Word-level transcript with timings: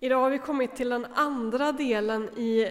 Idag 0.00 0.20
har 0.20 0.30
vi 0.30 0.38
kommit 0.38 0.76
till 0.76 0.88
den 0.88 1.06
andra 1.14 1.72
delen 1.72 2.28
i 2.28 2.70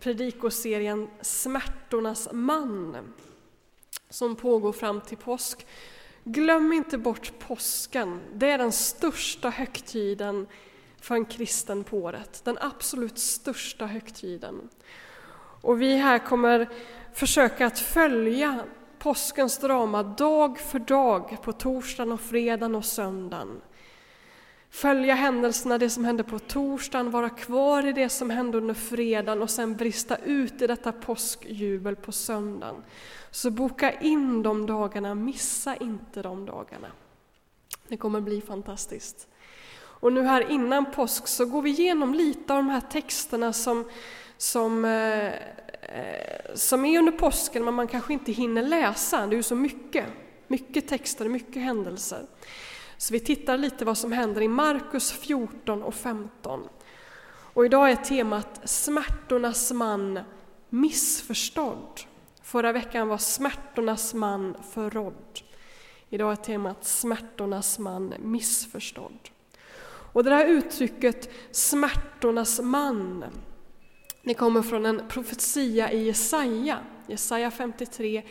predikoserien 0.00 1.10
Smärtornas 1.20 2.28
man 2.32 2.96
som 4.10 4.36
pågår 4.36 4.72
fram 4.72 5.00
till 5.00 5.16
påsk. 5.16 5.66
Glöm 6.24 6.72
inte 6.72 6.98
bort 6.98 7.32
påsken. 7.38 8.20
Det 8.32 8.50
är 8.50 8.58
den 8.58 8.72
största 8.72 9.50
högtiden 9.50 10.46
för 11.00 11.14
en 11.14 11.24
kristen 11.24 11.84
på 11.84 11.98
året. 11.98 12.40
Den 12.44 12.58
absolut 12.60 13.18
största 13.18 13.86
högtiden. 13.86 14.68
Och 15.60 15.82
vi 15.82 15.96
här 15.96 16.18
kommer 16.18 16.68
försöka 17.12 17.66
att 17.66 17.78
följa 17.78 18.64
påskens 18.98 19.58
drama 19.58 20.02
dag 20.02 20.58
för 20.58 20.78
dag 20.78 21.36
på 21.42 21.52
torsdagen 21.52 22.12
och 22.12 22.20
fredagen 22.20 22.74
och 22.74 22.84
söndagen. 22.84 23.60
Följa 24.70 25.14
händelserna, 25.14 25.78
det 25.78 25.90
som 25.90 26.04
hände 26.04 26.24
på 26.24 26.38
torsdagen, 26.38 27.10
vara 27.10 27.30
kvar 27.30 27.86
i 27.86 27.92
det 27.92 28.08
som 28.08 28.30
hände 28.30 28.58
under 28.58 28.74
fredagen 28.74 29.42
och 29.42 29.50
sen 29.50 29.76
brista 29.76 30.16
ut 30.16 30.62
i 30.62 30.66
detta 30.66 30.92
påskjubel 30.92 31.96
på 31.96 32.12
söndagen. 32.12 32.82
Så 33.30 33.50
boka 33.50 33.92
in 33.92 34.42
de 34.42 34.66
dagarna, 34.66 35.14
missa 35.14 35.76
inte 35.76 36.22
de 36.22 36.46
dagarna. 36.46 36.88
Det 37.88 37.96
kommer 37.96 38.20
bli 38.20 38.40
fantastiskt. 38.40 39.28
Och 40.00 40.12
nu 40.12 40.22
här 40.22 40.50
innan 40.50 40.92
påsk 40.92 41.28
så 41.28 41.46
går 41.46 41.62
vi 41.62 41.70
igenom 41.70 42.14
lite 42.14 42.52
av 42.52 42.56
de 42.56 42.68
här 42.68 42.80
texterna 42.80 43.52
som, 43.52 43.90
som, 44.36 44.84
eh, 44.84 45.26
eh 45.26 46.54
som 46.54 46.84
är 46.84 46.98
under 46.98 47.12
påsken 47.12 47.64
men 47.64 47.74
man 47.74 47.88
kanske 47.88 48.12
inte 48.12 48.32
hinner 48.32 48.62
läsa. 48.62 49.26
Det 49.26 49.34
är 49.34 49.36
ju 49.36 49.42
så 49.42 49.54
mycket, 49.54 50.06
mycket 50.46 50.88
texter, 50.88 51.28
mycket 51.28 51.62
händelser. 51.62 52.26
Så 53.00 53.12
vi 53.12 53.20
tittar 53.20 53.58
lite 53.58 53.84
vad 53.84 53.98
som 53.98 54.12
händer 54.12 54.42
i 54.42 54.48
Markus 54.48 55.12
14 55.12 55.82
och 55.82 55.94
15. 55.94 56.68
Och 57.30 57.64
idag 57.64 57.90
är 57.90 57.96
temat 57.96 58.60
Smärtornas 58.64 59.72
man 59.72 60.20
missförstådd. 60.68 62.00
Förra 62.42 62.72
veckan 62.72 63.08
var 63.08 63.18
smärtornas 63.18 64.14
man 64.14 64.56
förrådd. 64.72 65.40
Idag 66.10 66.32
är 66.32 66.36
temat 66.36 66.84
smärtornas 66.84 67.78
man 67.78 68.14
missförstådd. 68.18 69.28
Och 70.12 70.24
det 70.24 70.30
här 70.30 70.46
uttrycket 70.46 71.30
smärtornas 71.50 72.60
man, 72.60 73.24
det 74.22 74.34
kommer 74.34 74.62
från 74.62 74.86
en 74.86 75.08
profetia 75.08 75.92
i 75.92 76.04
Jesaja, 76.04 76.78
Jesaja 77.06 77.50
53, 77.50 78.22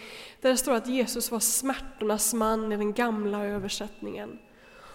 där 0.41 0.49
det 0.49 0.57
står 0.57 0.73
att 0.73 0.87
Jesus 0.87 1.31
var 1.31 1.39
smärtornas 1.39 2.33
man 2.33 2.71
i 2.71 2.77
den 2.77 2.93
gamla 2.93 3.45
översättningen. 3.45 4.39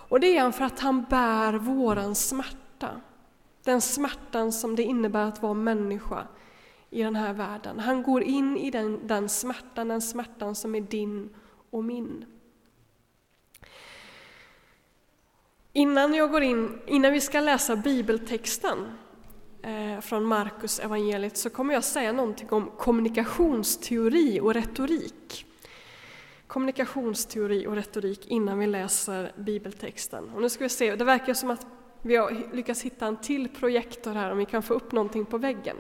Och 0.09 0.21
det 0.21 0.37
är 0.37 0.43
han 0.43 0.53
för 0.53 0.65
att 0.65 0.81
han 0.81 1.05
bär 1.05 1.53
våran 1.53 2.15
smärta. 2.15 3.01
Den 3.65 3.81
smärtan 3.81 4.53
som 4.53 4.77
det 4.77 4.83
innebär 4.83 5.25
att 5.25 5.43
vara 5.43 5.55
människa 5.55 6.27
i 6.91 7.03
den 7.03 7.17
här 7.17 7.33
världen. 7.33 7.79
Han 7.79 8.03
går 8.03 8.23
in 8.23 8.57
i 8.57 8.71
den, 8.71 9.07
den 9.07 9.29
smärtan, 9.29 9.89
den 9.89 10.03
smärtan 10.03 10.55
som 10.55 10.75
är 10.75 10.81
din 10.81 11.31
och 11.71 11.85
min. 11.85 12.25
Innan, 15.73 16.15
jag 16.15 16.31
går 16.31 16.43
in, 16.43 16.81
innan 16.87 17.13
vi 17.13 17.21
ska 17.21 17.41
läsa 17.41 17.77
bibeltexten 17.77 18.79
eh, 19.63 20.01
från 20.01 20.25
Markus 20.25 20.79
evangeliet 20.79 21.37
så 21.37 21.51
kommer 21.51 21.75
jag 21.75 21.85
säga 21.85 22.13
någonting 22.13 22.51
om 22.51 22.71
kommunikationsteori 22.79 24.41
och 24.41 24.55
retorik 24.55 25.47
kommunikationsteori 26.47 27.67
och 27.67 27.75
retorik 27.75 28.27
innan 28.27 28.59
vi 28.59 28.67
läser 28.67 29.33
bibeltexten. 29.37 30.31
Och 30.31 30.43
nu 30.43 30.49
ska 30.49 30.65
vi 30.65 30.69
se, 30.69 30.97
det 30.97 31.05
verkar 31.05 31.35
som 31.35 31.51
att 31.51 31.67
vi 32.03 32.17
har 32.17 32.55
lyckats 32.55 32.83
hitta 32.83 33.07
en 33.07 33.17
till 33.17 33.49
projektor 33.49 34.15
här 34.15 34.33
om 34.33 34.39
vi 34.39 34.45
kan 34.45 34.63
få 34.63 34.75
upp 34.75 34.93
någonting 34.93 35.25
på 35.25 35.39
väggen. 35.39 35.77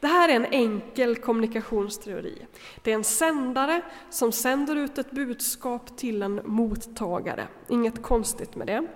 Det 0.00 0.06
här 0.06 0.28
är 0.28 0.36
en 0.36 0.46
enkel 0.46 1.16
kommunikationsteori. 1.16 2.46
Det 2.82 2.90
är 2.90 2.94
en 2.94 3.04
sändare 3.04 3.82
som 4.10 4.32
sänder 4.32 4.76
ut 4.76 4.98
ett 4.98 5.10
budskap 5.10 5.96
till 5.96 6.22
en 6.22 6.40
mottagare. 6.44 7.48
Inget 7.68 8.02
konstigt 8.02 8.54
med 8.54 8.66
det. 8.66 8.86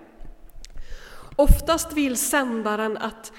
Oftast 1.36 1.92
vill 1.92 2.16
sändaren 2.16 2.96
att 2.96 3.32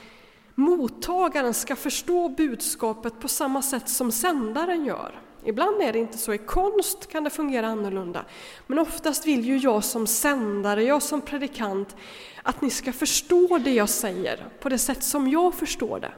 mottagaren 0.56 1.54
ska 1.54 1.76
förstå 1.76 2.30
budskapet 2.30 3.20
på 3.20 3.28
samma 3.28 3.62
sätt 3.62 3.90
som 3.90 4.12
sändaren 4.12 4.86
gör. 4.86 5.22
Ibland 5.46 5.82
är 5.82 5.94
det 5.94 6.00
inte 6.00 6.18
så, 6.18 6.34
i 6.34 6.38
konst 6.38 7.12
kan 7.12 7.24
det 7.24 7.30
fungera 7.30 7.68
annorlunda. 7.68 8.26
Men 8.68 8.80
oftast 8.80 9.28
vill 9.28 9.46
ju 9.46 9.58
jag 9.58 9.84
som 9.84 10.08
sändare, 10.08 10.84
jag 10.84 11.04
som 11.04 11.22
predikant, 11.22 11.96
att 12.44 12.62
ni 12.62 12.70
ska 12.70 12.94
förstå 12.94 13.58
det 13.58 13.74
jag 13.74 13.90
säger 13.90 14.48
på 14.60 14.70
det 14.70 14.78
sätt 14.78 15.04
som 15.04 15.30
jag 15.30 15.54
förstår 15.54 16.00
det. 16.00 16.12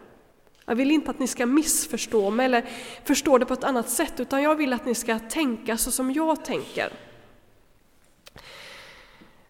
Jag 0.66 0.76
vill 0.76 0.92
inte 0.92 1.12
att 1.12 1.20
ni 1.20 1.28
ska 1.28 1.46
missförstå 1.46 2.30
mig 2.30 2.46
eller 2.46 2.66
förstå 3.04 3.38
det 3.38 3.46
på 3.46 3.54
ett 3.54 3.64
annat 3.64 3.90
sätt, 3.90 4.20
utan 4.20 4.42
jag 4.42 4.56
vill 4.56 4.74
att 4.74 4.86
ni 4.86 4.96
ska 4.96 5.20
tänka 5.20 5.78
så 5.78 5.92
som 5.92 6.12
jag 6.12 6.46
tänker. 6.46 6.94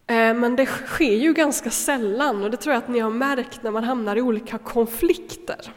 Eh, 0.08 0.34
men 0.34 0.56
det 0.56 0.66
sker 0.66 1.16
ju 1.16 1.34
ganska 1.34 1.70
sällan 1.70 2.44
och 2.44 2.52
det 2.52 2.58
tror 2.58 2.74
jag 2.74 2.84
att 2.84 2.90
ni 2.90 3.00
har 3.00 3.10
märkt 3.10 3.64
när 3.64 3.72
man 3.72 3.84
hamnar 3.84 4.16
i 4.16 4.22
olika 4.22 4.58
konflikter. 4.58 5.74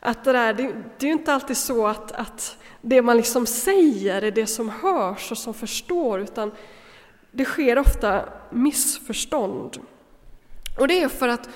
Att 0.00 0.24
det, 0.24 0.32
där, 0.32 0.54
det, 0.54 0.62
det 0.98 1.06
är 1.06 1.08
ju 1.08 1.12
inte 1.12 1.34
alltid 1.34 1.56
så 1.56 1.86
att, 1.86 2.12
att 2.12 2.58
det 2.80 3.02
man 3.02 3.16
liksom 3.16 3.46
säger 3.46 4.22
är 4.22 4.30
det 4.30 4.46
som 4.46 4.68
hörs 4.68 5.30
och 5.30 5.38
som 5.38 5.54
förstår, 5.54 6.20
utan 6.20 6.52
det 7.30 7.44
sker 7.44 7.78
ofta 7.78 8.24
missförstånd. 8.50 9.78
Och 10.78 10.88
det 10.88 11.02
är 11.02 11.08
för 11.08 11.28
att 11.28 11.48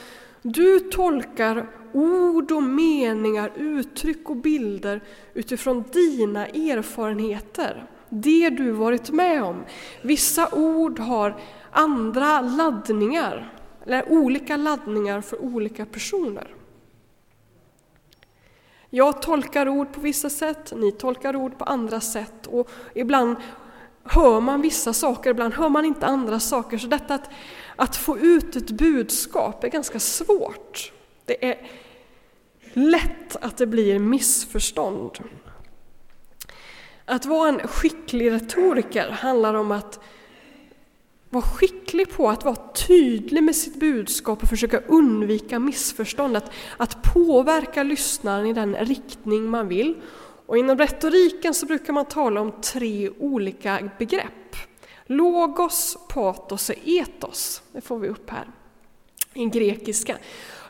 du 0.42 0.80
tolkar 0.80 1.66
ord 1.92 2.52
och 2.52 2.62
meningar, 2.62 3.52
uttryck 3.56 4.30
och 4.30 4.36
bilder 4.36 5.00
utifrån 5.34 5.84
dina 5.92 6.46
erfarenheter, 6.46 7.86
det 8.08 8.50
du 8.50 8.70
varit 8.70 9.10
med 9.10 9.42
om. 9.42 9.64
Vissa 10.02 10.48
ord 10.54 10.98
har 10.98 11.36
andra 11.70 12.40
laddningar, 12.40 13.54
eller 13.86 14.12
olika 14.12 14.56
laddningar 14.56 15.20
för 15.20 15.44
olika 15.44 15.86
personer. 15.86 16.54
Jag 18.94 19.22
tolkar 19.22 19.68
ord 19.68 19.92
på 19.92 20.00
vissa 20.00 20.30
sätt, 20.30 20.72
ni 20.76 20.92
tolkar 20.92 21.36
ord 21.36 21.58
på 21.58 21.64
andra 21.64 22.00
sätt 22.00 22.46
och 22.46 22.70
ibland 22.94 23.36
hör 24.04 24.40
man 24.40 24.60
vissa 24.60 24.92
saker, 24.92 25.30
ibland 25.30 25.54
hör 25.54 25.68
man 25.68 25.84
inte 25.84 26.06
andra 26.06 26.40
saker. 26.40 26.78
Så 26.78 26.86
detta 26.86 27.14
att, 27.14 27.30
att 27.76 27.96
få 27.96 28.18
ut 28.18 28.56
ett 28.56 28.70
budskap 28.70 29.64
är 29.64 29.68
ganska 29.68 30.00
svårt. 30.00 30.92
Det 31.24 31.44
är 31.50 31.70
lätt 32.72 33.36
att 33.36 33.56
det 33.56 33.66
blir 33.66 33.98
missförstånd. 33.98 35.18
Att 37.04 37.26
vara 37.26 37.48
en 37.48 37.68
skicklig 37.68 38.32
retoriker 38.32 39.10
handlar 39.10 39.54
om 39.54 39.72
att 39.72 40.00
vara 41.32 41.44
skicklig 41.44 42.10
på 42.10 42.28
att 42.28 42.44
vara 42.44 42.56
tydlig 42.86 43.42
med 43.42 43.56
sitt 43.56 43.80
budskap 43.80 44.42
och 44.42 44.48
försöka 44.48 44.78
undvika 44.78 45.58
missförstånd, 45.58 46.36
att, 46.36 46.50
att 46.76 47.02
påverka 47.02 47.82
lyssnaren 47.82 48.46
i 48.46 48.52
den 48.52 48.76
riktning 48.76 49.44
man 49.44 49.68
vill. 49.68 50.02
Och 50.46 50.58
inom 50.58 50.78
retoriken 50.78 51.54
så 51.54 51.66
brukar 51.66 51.92
man 51.92 52.04
tala 52.04 52.40
om 52.40 52.52
tre 52.60 53.10
olika 53.10 53.90
begrepp. 53.98 54.56
Logos, 55.06 55.98
patos 56.08 56.68
och 56.70 56.76
etos. 56.84 57.62
Det 57.72 57.80
får 57.80 57.98
vi 57.98 58.08
upp 58.08 58.30
här 58.30 58.46
i 59.34 59.46
grekiska. 59.46 60.16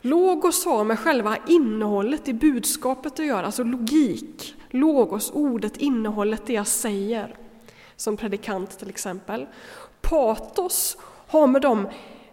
Logos 0.01 0.65
har 0.65 0.85
med 0.85 0.99
själva 0.99 1.37
innehållet 1.49 2.29
i 2.29 2.33
budskapet 2.33 3.13
att 3.21 3.27
göra, 3.27 3.47
alltså 3.47 3.65
logik. 3.65 4.55
Logos, 4.71 5.31
ordet, 5.35 5.77
innehållet, 5.77 6.47
det 6.47 6.53
jag 6.53 6.67
säger, 6.67 7.37
som 7.97 8.17
predikant 8.17 8.79
till 8.79 8.89
exempel. 8.89 9.47
Patos 10.03 10.97
har 11.27 11.47
med 11.47 11.63
de 11.63 11.89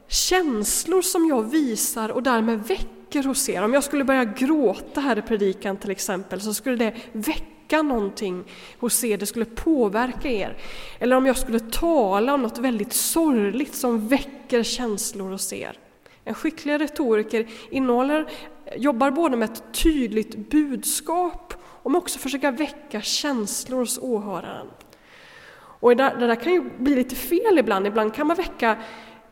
känslor 0.08 1.02
som 1.02 1.28
jag 1.28 1.44
visar 1.44 2.10
och 2.10 2.24
därmed 2.24 2.60
väcker 2.60 3.24
hos 3.24 3.50
er. 3.50 3.64
Om 3.64 3.74
jag 3.74 3.84
skulle 3.84 4.04
börja 4.04 4.26
gråta 4.26 5.02
här 5.02 5.20
i 5.20 5.22
predikan 5.22 5.78
till 5.78 5.92
exempel 5.92 6.42
så 6.42 6.54
skulle 6.54 6.76
det 6.76 6.94
väcka 7.12 7.82
någonting 7.82 8.44
hos 8.80 9.04
er, 9.04 9.18
det 9.18 9.26
skulle 9.26 9.46
påverka 9.46 10.30
er. 10.30 10.58
Eller 11.00 11.16
om 11.16 11.26
jag 11.26 11.38
skulle 11.38 11.60
tala 11.60 12.34
om 12.34 12.42
något 12.42 12.58
väldigt 12.58 12.94
sorgligt 12.94 13.76
som 13.76 14.08
väcker 14.08 14.64
känslor 14.64 15.30
hos 15.32 15.54
er. 15.54 15.78
En 16.24 16.34
skicklig 16.34 16.82
retoriker 16.82 17.48
innehåller, 17.70 18.32
jobbar 18.78 19.12
både 19.12 19.38
med 19.38 19.50
ett 19.50 19.64
tydligt 19.74 20.50
budskap 20.50 21.54
och 21.84 21.92
med 21.92 22.00
också 22.00 22.20
försöka 22.20 22.52
väcka 22.52 23.02
känslor 23.02 23.80
hos 23.80 24.00
åhöraren. 24.02 24.68
Och 25.80 25.96
det 25.96 26.04
där, 26.04 26.36
kan 26.36 26.54
ju 26.54 26.70
bli 26.80 26.96
lite 26.96 27.16
fel 27.16 27.60
ibland. 27.60 27.88
Ibland 27.88 28.14
kan 28.14 28.28
man 28.28 28.38
väcka 28.38 28.78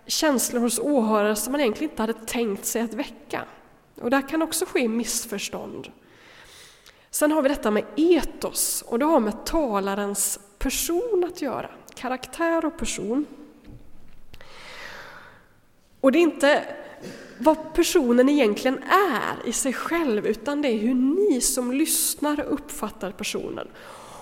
känslor 0.05 0.61
hos 0.61 0.79
åhörare 0.79 1.35
som 1.35 1.51
man 1.51 1.61
egentligen 1.61 1.91
inte 1.91 2.01
hade 2.01 2.13
tänkt 2.13 2.65
sig 2.65 2.81
att 2.81 2.93
väcka. 2.93 3.41
Och 4.01 4.09
där 4.09 4.29
kan 4.29 4.41
också 4.41 4.65
ske 4.65 4.87
missförstånd. 4.87 5.91
Sen 7.09 7.31
har 7.31 7.41
vi 7.41 7.49
detta 7.49 7.71
med 7.71 7.83
etos, 7.95 8.83
och 8.87 8.99
det 8.99 9.05
har 9.05 9.19
med 9.19 9.45
talarens 9.45 10.39
person 10.57 11.23
att 11.27 11.41
göra. 11.41 11.69
Karaktär 11.95 12.65
och 12.65 12.77
person. 12.77 13.25
Och 16.01 16.11
det 16.11 16.19
är 16.19 16.21
inte 16.21 16.63
vad 17.37 17.73
personen 17.73 18.29
egentligen 18.29 18.83
är 18.83 19.49
i 19.49 19.51
sig 19.51 19.73
själv, 19.73 20.27
utan 20.27 20.61
det 20.61 20.67
är 20.67 20.77
hur 20.77 20.93
ni 20.93 21.41
som 21.41 21.71
lyssnar 21.71 22.41
uppfattar 22.41 23.11
personen. 23.11 23.67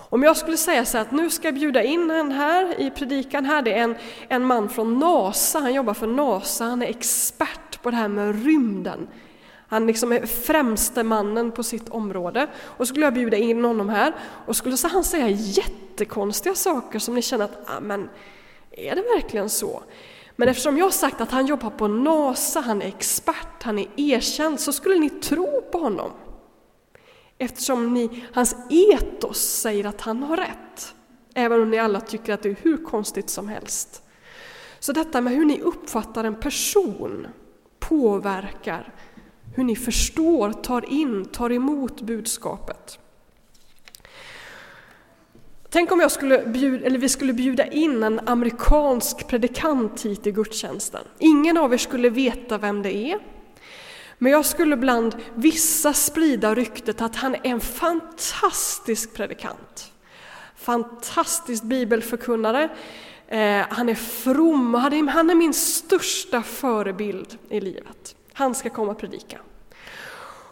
Om 0.09 0.23
jag 0.23 0.37
skulle 0.37 0.57
säga 0.57 0.85
så 0.85 0.97
att 0.97 1.11
nu 1.11 1.29
ska 1.29 1.47
jag 1.47 1.55
bjuda 1.55 1.83
in 1.83 2.11
en 2.11 2.31
här 2.31 2.81
i 2.81 2.91
predikan 2.91 3.45
här, 3.45 3.61
det 3.61 3.73
är 3.73 3.83
en, 3.83 3.95
en 4.29 4.45
man 4.45 4.69
från 4.69 4.99
NASA, 4.99 5.59
han 5.59 5.73
jobbar 5.73 5.93
för 5.93 6.07
NASA, 6.07 6.65
han 6.65 6.81
är 6.81 6.87
expert 6.87 7.81
på 7.81 7.91
det 7.91 7.97
här 7.97 8.07
med 8.07 8.45
rymden. 8.45 9.07
Han 9.67 9.87
liksom 9.87 10.11
är 10.11 10.25
främste 10.25 11.03
mannen 11.03 11.51
på 11.51 11.63
sitt 11.63 11.89
område. 11.89 12.47
Och 12.63 12.87
så 12.87 12.91
skulle 12.91 13.05
jag 13.05 13.13
bjuda 13.13 13.37
in 13.37 13.65
honom 13.65 13.89
här 13.89 14.15
och 14.45 14.55
skulle 14.55 14.77
han 14.91 15.03
säga 15.03 15.29
jättekonstiga 15.29 16.55
saker 16.55 16.99
som 16.99 17.15
ni 17.15 17.21
känner 17.21 17.45
att, 17.45 17.69
ah, 17.69 17.79
men 17.81 18.09
är 18.71 18.95
det 18.95 19.01
verkligen 19.01 19.49
så? 19.49 19.83
Men 20.35 20.49
eftersom 20.49 20.77
jag 20.77 20.85
har 20.85 20.91
sagt 20.91 21.21
att 21.21 21.31
han 21.31 21.45
jobbar 21.45 21.69
på 21.69 21.87
NASA, 21.87 22.59
han 22.59 22.81
är 22.81 22.87
expert, 22.87 23.63
han 23.63 23.79
är 23.79 23.87
erkänd, 23.97 24.59
så 24.59 24.73
skulle 24.73 24.95
ni 24.95 25.09
tro 25.09 25.61
på 25.71 25.77
honom. 25.77 26.11
Eftersom 27.37 27.93
ni, 27.93 28.23
hans 28.33 28.55
etos 28.69 29.37
säger 29.37 29.85
att 29.85 30.01
han 30.01 30.23
har 30.23 30.37
rätt. 30.37 30.95
Även 31.33 31.61
om 31.61 31.69
ni 31.69 31.79
alla 31.79 32.01
tycker 32.01 32.33
att 32.33 32.43
det 32.43 32.49
är 32.49 32.55
hur 32.61 32.77
konstigt 32.77 33.29
som 33.29 33.47
helst. 33.47 34.03
Så 34.79 34.91
detta 34.91 35.21
med 35.21 35.33
hur 35.33 35.45
ni 35.45 35.61
uppfattar 35.61 36.23
en 36.23 36.35
person 36.35 37.27
påverkar 37.79 38.93
hur 39.55 39.63
ni 39.63 39.75
förstår, 39.75 40.51
tar 40.51 40.93
in, 40.93 41.25
tar 41.25 41.51
emot 41.51 42.01
budskapet. 42.01 42.99
Tänk 45.69 45.91
om 45.91 45.99
jag 45.99 46.11
skulle 46.11 46.45
bjuda, 46.45 46.85
eller 46.85 46.99
vi 46.99 47.09
skulle 47.09 47.33
bjuda 47.33 47.67
in 47.67 48.03
en 48.03 48.19
amerikansk 48.25 49.27
predikant 49.27 50.05
hit 50.05 50.27
i 50.27 50.31
gudstjänsten. 50.31 51.01
Ingen 51.19 51.57
av 51.57 51.73
er 51.73 51.77
skulle 51.77 52.09
veta 52.09 52.57
vem 52.57 52.81
det 52.81 52.95
är. 52.95 53.19
Men 54.17 54.31
jag 54.31 54.45
skulle 54.45 54.77
bland 54.77 55.15
vissa 55.35 55.93
sprida 55.93 56.55
ryktet 56.55 57.01
att 57.01 57.15
han 57.15 57.35
är 57.35 57.41
en 57.43 57.59
fantastisk 57.59 59.13
predikant. 59.13 59.91
Fantastisk 60.55 61.63
bibelförkunnare. 61.63 62.69
Eh, 63.27 63.65
han 63.69 63.89
är 63.89 63.95
from, 63.95 64.73
han 64.73 65.29
är 65.29 65.35
min 65.35 65.53
största 65.53 66.41
förebild 66.41 67.37
i 67.49 67.59
livet. 67.59 68.15
Han 68.33 68.55
ska 68.55 68.69
komma 68.69 68.91
och 68.91 68.99
predika. 68.99 69.39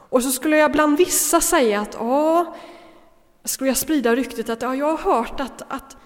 Och 0.09 0.24
så 0.24 0.31
skulle 0.31 0.57
jag 0.57 0.71
bland 0.71 0.98
vissa 0.98 1.42
säga 1.42 1.81
att 1.81 1.94
ja, 1.94 2.56
skulle 3.44 3.69
jag 3.69 3.77
sprida 3.77 4.16
ryktet 4.16 4.50
att 4.50 4.62
ja, 4.62 4.75
jag 4.75 4.98
har 4.98 5.13
hört 5.16 5.39
att, 5.39 5.62
att, 5.68 5.98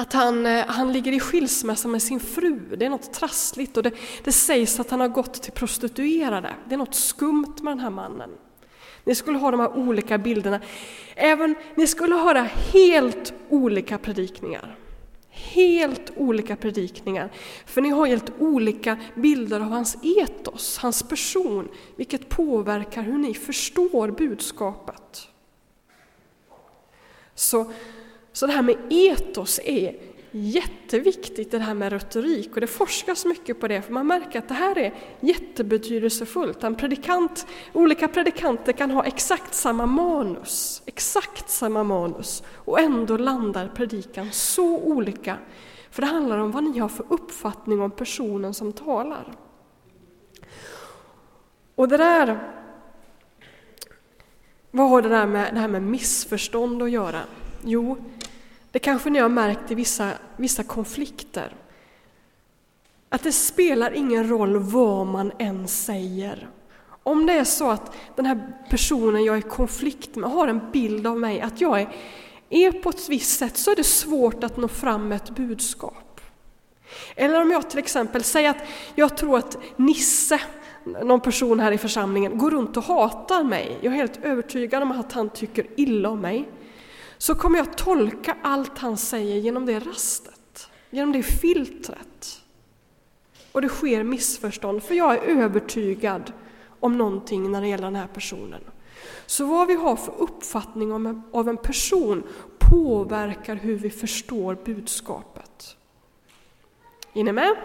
att 0.00 0.12
han, 0.12 0.46
eh, 0.46 0.66
han 0.66 0.92
ligger 0.92 1.12
i 1.12 1.20
skilsmässa 1.20 1.88
med 1.88 2.02
sin 2.02 2.20
fru. 2.20 2.76
Det 2.76 2.84
är 2.84 2.90
något 2.90 3.12
trassligt 3.12 3.76
och 3.76 3.82
det, 3.82 3.92
det 4.24 4.32
sägs 4.32 4.80
att 4.80 4.90
han 4.90 5.00
har 5.00 5.08
gått 5.08 5.42
till 5.42 5.52
prostituerade. 5.52 6.54
Det 6.68 6.74
är 6.74 6.78
något 6.78 6.94
skumt 6.94 7.54
med 7.62 7.72
den 7.72 7.80
här 7.80 7.90
mannen. 7.90 8.30
Ni 9.04 9.14
skulle 9.14 9.38
ha 9.38 9.50
de 9.50 9.60
här 9.60 9.76
olika 9.76 10.18
bilderna. 10.18 10.60
Även 11.14 11.54
ni 11.74 11.86
skulle 11.86 12.14
höra 12.14 12.42
helt 12.72 13.32
olika 13.48 13.98
predikningar. 13.98 14.76
Helt 15.30 16.12
olika 16.16 16.56
predikningar. 16.56 17.30
För 17.66 17.80
ni 17.80 17.88
har 17.88 18.06
helt 18.06 18.32
olika 18.38 18.98
bilder 19.14 19.60
av 19.60 19.70
hans 19.70 19.96
etos, 20.02 20.78
hans 20.78 21.02
person, 21.02 21.68
vilket 21.96 22.28
påverkar 22.28 23.02
hur 23.02 23.18
ni 23.18 23.34
förstår 23.34 24.10
budskapet. 24.10 25.28
Så, 27.34 27.72
så 28.32 28.46
det 28.46 28.52
här 28.52 28.62
med 28.62 28.76
etos 28.90 29.60
är 29.64 29.96
jätteviktigt, 30.30 31.50
det 31.50 31.58
här 31.58 31.74
med 31.74 31.92
retorik, 31.92 32.54
och 32.54 32.60
det 32.60 32.66
forskas 32.66 33.24
mycket 33.24 33.60
på 33.60 33.68
det, 33.68 33.82
för 33.82 33.92
man 33.92 34.06
märker 34.06 34.38
att 34.38 34.48
det 34.48 34.54
här 34.54 34.78
är 34.78 34.94
jättebetydelsefullt. 35.20 36.64
En 36.64 36.74
predikant, 36.74 37.46
olika 37.72 38.08
predikanter 38.08 38.72
kan 38.72 38.90
ha 38.90 39.04
exakt 39.04 39.54
samma 39.54 39.86
manus, 39.86 40.82
exakt 40.86 41.50
samma 41.50 41.84
manus, 41.84 42.42
och 42.54 42.80
ändå 42.80 43.16
landar 43.16 43.68
predikan 43.74 44.28
så 44.32 44.78
olika, 44.78 45.38
för 45.90 46.02
det 46.02 46.08
handlar 46.08 46.38
om 46.38 46.50
vad 46.50 46.64
ni 46.64 46.78
har 46.78 46.88
för 46.88 47.06
uppfattning 47.08 47.80
om 47.80 47.90
personen 47.90 48.54
som 48.54 48.72
talar. 48.72 49.32
Och 51.74 51.88
det 51.88 51.96
där 51.96 52.38
vad 54.70 54.90
har 54.90 55.02
det 55.02 55.08
där 55.08 55.26
med, 55.26 55.54
det 55.54 55.60
här 55.60 55.68
med 55.68 55.82
missförstånd 55.82 56.82
att 56.82 56.90
göra? 56.90 57.20
Jo, 57.64 57.96
det 58.72 58.78
kanske 58.78 59.10
ni 59.10 59.18
har 59.18 59.28
märkt 59.28 59.70
i 59.70 59.74
vissa, 59.74 60.12
vissa 60.36 60.62
konflikter. 60.62 61.54
Att 63.08 63.22
det 63.22 63.32
spelar 63.32 63.92
ingen 63.92 64.28
roll 64.28 64.58
vad 64.58 65.06
man 65.06 65.32
än 65.38 65.68
säger. 65.68 66.48
Om 67.02 67.26
det 67.26 67.32
är 67.32 67.44
så 67.44 67.70
att 67.70 67.96
den 68.16 68.26
här 68.26 68.52
personen 68.70 69.24
jag 69.24 69.34
är 69.34 69.38
i 69.38 69.42
konflikt 69.42 70.16
med 70.16 70.30
har 70.30 70.48
en 70.48 70.70
bild 70.72 71.06
av 71.06 71.18
mig, 71.18 71.40
att 71.40 71.60
jag 71.60 71.80
är, 71.80 71.88
är 72.50 72.72
på 72.72 72.90
ett 72.90 73.08
visst 73.08 73.38
sätt, 73.38 73.56
så 73.56 73.70
är 73.70 73.76
det 73.76 73.84
svårt 73.84 74.44
att 74.44 74.56
nå 74.56 74.68
fram 74.68 75.08
med 75.08 75.16
ett 75.16 75.30
budskap. 75.30 76.20
Eller 77.16 77.42
om 77.42 77.50
jag 77.50 77.70
till 77.70 77.78
exempel 77.78 78.24
säger 78.24 78.50
att 78.50 78.62
jag 78.94 79.16
tror 79.16 79.38
att 79.38 79.58
Nisse 79.76 80.40
någon 80.84 81.20
person 81.20 81.60
här 81.60 81.72
i 81.72 81.78
församlingen 81.78 82.38
går 82.38 82.50
runt 82.50 82.76
och 82.76 82.84
hatar 82.84 83.44
mig, 83.44 83.78
jag 83.80 83.92
är 83.92 83.96
helt 83.96 84.24
övertygad 84.24 84.82
om 84.82 84.92
att 84.92 85.12
han 85.12 85.30
tycker 85.30 85.66
illa 85.76 86.08
om 86.08 86.20
mig, 86.20 86.48
så 87.20 87.34
kommer 87.34 87.58
jag 87.58 87.76
tolka 87.76 88.36
allt 88.42 88.78
han 88.78 88.96
säger 88.96 89.36
genom 89.36 89.66
det 89.66 89.78
rastet, 89.78 90.70
genom 90.90 91.12
det 91.12 91.22
filtret. 91.22 92.42
Och 93.52 93.62
det 93.62 93.68
sker 93.68 94.02
missförstånd, 94.02 94.82
för 94.82 94.94
jag 94.94 95.14
är 95.14 95.20
övertygad 95.20 96.32
om 96.80 96.98
någonting 96.98 97.50
när 97.50 97.60
det 97.60 97.68
gäller 97.68 97.84
den 97.84 97.96
här 97.96 98.06
personen. 98.06 98.60
Så 99.26 99.44
vad 99.44 99.68
vi 99.68 99.74
har 99.74 99.96
för 99.96 100.14
uppfattning 100.18 100.92
av 101.32 101.48
en 101.48 101.56
person 101.56 102.22
påverkar 102.58 103.54
hur 103.54 103.76
vi 103.76 103.90
förstår 103.90 104.58
budskapet. 104.64 105.76
Är 107.14 107.24
ni 107.24 107.32
med? 107.32 107.56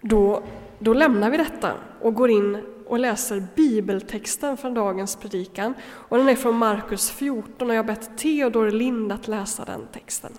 Då 0.00 0.42
då 0.78 0.94
lämnar 0.94 1.30
vi 1.30 1.36
detta 1.36 1.74
och 2.00 2.14
går 2.14 2.30
in 2.30 2.64
och 2.88 2.98
läser 2.98 3.46
bibeltexten 3.54 4.56
från 4.56 4.74
dagens 4.74 5.16
predikan. 5.16 5.74
Och 5.84 6.18
den 6.18 6.28
är 6.28 6.36
från 6.36 6.56
Markus 6.56 7.10
14 7.10 7.70
och 7.70 7.74
jag 7.74 7.82
har 7.82 7.86
bett 7.86 8.18
Theodor 8.18 8.70
Lind 8.70 9.12
att 9.12 9.28
läsa 9.28 9.64
den 9.64 9.86
texten. 9.92 10.32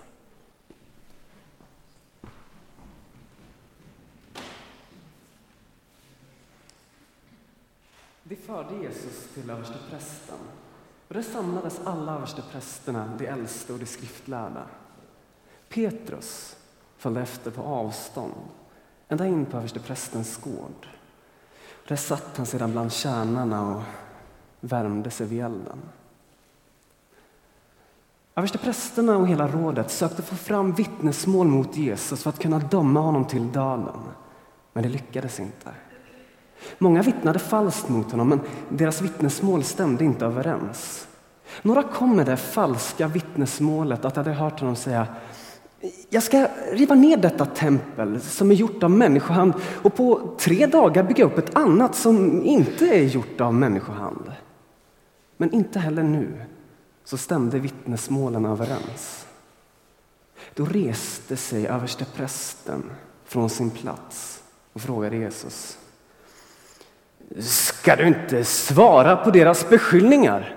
De 8.22 8.36
förde 8.36 8.82
Jesus 8.82 9.28
till 9.34 9.50
översteprästen 9.50 10.38
och 11.08 11.14
där 11.14 11.22
samlades 11.22 11.80
alla 11.84 12.14
översteprästerna, 12.14 13.12
de 13.18 13.26
äldste 13.26 13.72
och 13.72 13.78
de 13.78 13.86
skriftlärda. 13.86 14.66
Petrus 15.68 16.56
följde 16.96 17.20
efter 17.20 17.50
på 17.50 17.62
avstånd 17.62 18.34
ända 19.08 19.26
in 19.26 19.46
på 19.46 19.56
översteprästens 19.56 20.36
gård. 20.36 20.99
Där 21.90 21.96
satt 21.96 22.36
han 22.36 22.46
sedan 22.46 22.72
bland 22.72 22.92
tjänarna 22.92 23.76
och 23.76 23.82
värmde 24.60 25.10
sig 25.10 25.26
vid 25.26 25.44
elden. 25.44 25.78
Översteprästerna 28.34 29.16
och 29.16 29.28
hela 29.28 29.48
rådet 29.48 29.90
sökte 29.90 30.22
få 30.22 30.36
fram 30.36 30.72
vittnesmål 30.72 31.46
mot 31.46 31.76
Jesus 31.76 32.22
för 32.22 32.30
att 32.30 32.38
kunna 32.38 32.58
döma 32.58 33.00
honom 33.00 33.24
till 33.24 33.52
döden, 33.52 34.00
men 34.72 34.82
det 34.82 34.88
lyckades 34.88 35.40
inte. 35.40 35.70
Många 36.78 37.02
vittnade 37.02 37.38
falskt 37.38 37.88
mot 37.88 38.10
honom, 38.10 38.28
men 38.28 38.40
deras 38.68 39.00
vittnesmål 39.00 39.64
stämde 39.64 40.04
inte 40.04 40.26
överens. 40.26 41.08
Några 41.62 41.82
kom 41.82 42.16
med 42.16 42.26
det 42.26 42.36
falska 42.36 43.08
vittnesmålet 43.08 44.04
att 44.04 44.14
de 44.14 44.20
hade 44.20 44.32
hört 44.32 44.60
honom 44.60 44.76
säga 44.76 45.06
jag 46.10 46.22
ska 46.22 46.48
riva 46.72 46.94
ner 46.94 47.16
detta 47.16 47.46
tempel 47.46 48.20
som 48.20 48.50
är 48.50 48.54
gjort 48.54 48.82
av 48.82 48.90
människohand 48.90 49.54
och 49.82 49.94
på 49.94 50.36
tre 50.38 50.66
dagar 50.66 51.02
bygga 51.02 51.24
upp 51.24 51.38
ett 51.38 51.56
annat 51.56 51.94
som 51.94 52.44
inte 52.44 52.88
är 52.88 53.04
gjort 53.04 53.40
av 53.40 53.54
människohand. 53.54 54.32
Men 55.36 55.52
inte 55.52 55.78
heller 55.78 56.02
nu 56.02 56.44
så 57.04 57.16
stämde 57.16 57.58
vittnesmålen 57.58 58.44
överens. 58.44 59.26
Då 60.54 60.64
reste 60.64 61.36
sig 61.36 61.66
översteprästen 61.66 62.90
från 63.24 63.50
sin 63.50 63.70
plats 63.70 64.42
och 64.72 64.80
frågade 64.80 65.16
Jesus. 65.16 65.78
Ska 67.38 67.96
du 67.96 68.06
inte 68.06 68.44
svara 68.44 69.16
på 69.16 69.30
deras 69.30 69.68
beskyllningar? 69.68 70.56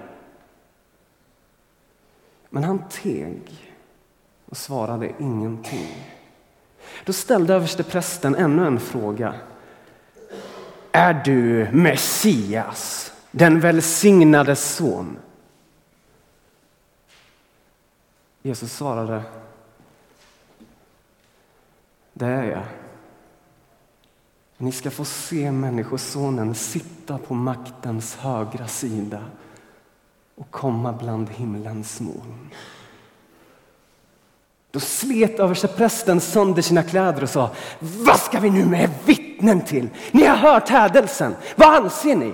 Men 2.50 2.64
han 2.64 2.84
teg 2.90 3.63
och 4.54 4.58
svarade 4.58 5.12
ingenting. 5.20 6.14
Då 7.06 7.14
ställde 7.14 7.54
översteprästen 7.54 8.36
ännu 8.36 8.68
en 8.68 8.80
fråga. 8.80 9.36
Är 10.92 11.14
du 11.14 11.68
Messias, 11.72 13.12
den 13.32 13.60
välsignade 13.60 14.56
son? 14.56 15.18
Jesus 18.42 18.74
svarade. 18.74 19.24
Det 22.14 22.26
är 22.26 22.44
jag. 22.44 22.64
Ni 24.58 24.72
ska 24.72 24.92
få 24.92 25.06
se 25.06 25.52
Människosonen 25.52 26.56
sitta 26.56 27.18
på 27.18 27.34
maktens 27.34 28.16
högra 28.16 28.68
sida 28.68 29.24
och 30.36 30.52
komma 30.52 30.94
bland 30.94 31.30
himlens 31.30 32.00
moln. 32.02 32.50
Då 34.74 34.80
slet 34.80 35.40
översteprästen 35.40 36.20
sönder 36.20 36.62
sina 36.62 36.84
kläder 36.84 37.24
och 37.24 37.30
sa 37.30 37.50
Vad 37.80 38.20
ska 38.20 38.40
vi 38.40 38.50
nu 38.50 38.66
med 38.66 38.90
vittnen 39.06 39.62
till? 39.62 39.90
Ni 40.12 40.26
har 40.26 40.36
hört 40.36 40.70
hädelsen. 40.70 41.36
Vad 41.56 41.76
anser 41.76 42.16
ni? 42.16 42.34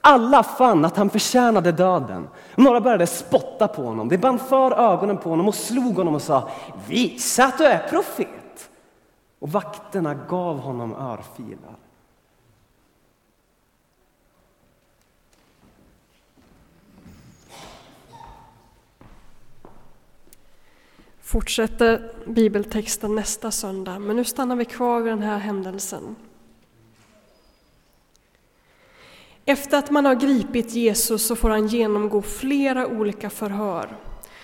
Alla 0.00 0.42
fann 0.42 0.84
att 0.84 0.96
han 0.96 1.10
förtjänade 1.10 1.72
döden. 1.72 2.28
Några 2.54 2.80
började 2.80 3.06
spotta 3.06 3.68
på 3.68 3.82
honom. 3.82 4.08
De 4.08 4.18
band 4.18 4.40
för 4.40 4.92
ögonen 4.92 5.16
på 5.16 5.30
honom 5.30 5.48
och 5.48 5.54
slog 5.54 5.96
honom 5.96 6.14
och 6.14 6.22
sa 6.22 6.48
Visa 6.88 7.44
att 7.44 7.58
du 7.58 7.64
är 7.64 7.88
profet. 7.88 8.70
Och 9.38 9.52
vakterna 9.52 10.14
gav 10.14 10.58
honom 10.58 10.94
örfilar. 10.94 11.76
Fortsätter 21.28 22.12
bibeltexten 22.26 23.14
nästa 23.14 23.50
söndag, 23.50 23.98
men 23.98 24.16
nu 24.16 24.24
stannar 24.24 24.56
vi 24.56 24.64
kvar 24.64 25.00
vid 25.00 25.12
den 25.12 25.22
här 25.22 25.38
händelsen. 25.38 26.16
Efter 29.44 29.78
att 29.78 29.90
man 29.90 30.04
har 30.04 30.14
gripit 30.14 30.74
Jesus 30.74 31.26
så 31.26 31.36
får 31.36 31.50
han 31.50 31.66
genomgå 31.66 32.22
flera 32.22 32.86
olika 32.86 33.30
förhör. 33.30 33.96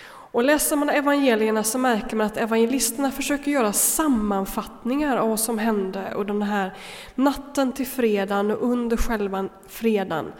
Och 0.07 0.43
läser 0.43 0.75
man 0.75 0.89
evangelierna 0.89 1.63
så 1.63 1.77
märker 1.77 2.15
man 2.15 2.27
att 2.27 2.37
evangelisterna 2.37 3.11
försöker 3.11 3.51
göra 3.51 3.73
sammanfattningar 3.73 5.17
av 5.17 5.29
vad 5.29 5.39
som 5.39 5.57
hände 5.57 6.11
under 6.15 6.33
den 6.33 6.41
här 6.41 6.73
natten 7.15 7.71
till 7.71 7.87
fredagen 7.87 8.51
och 8.51 8.63
under 8.63 8.97
själva 8.97 9.49
fredagen. 9.67 10.31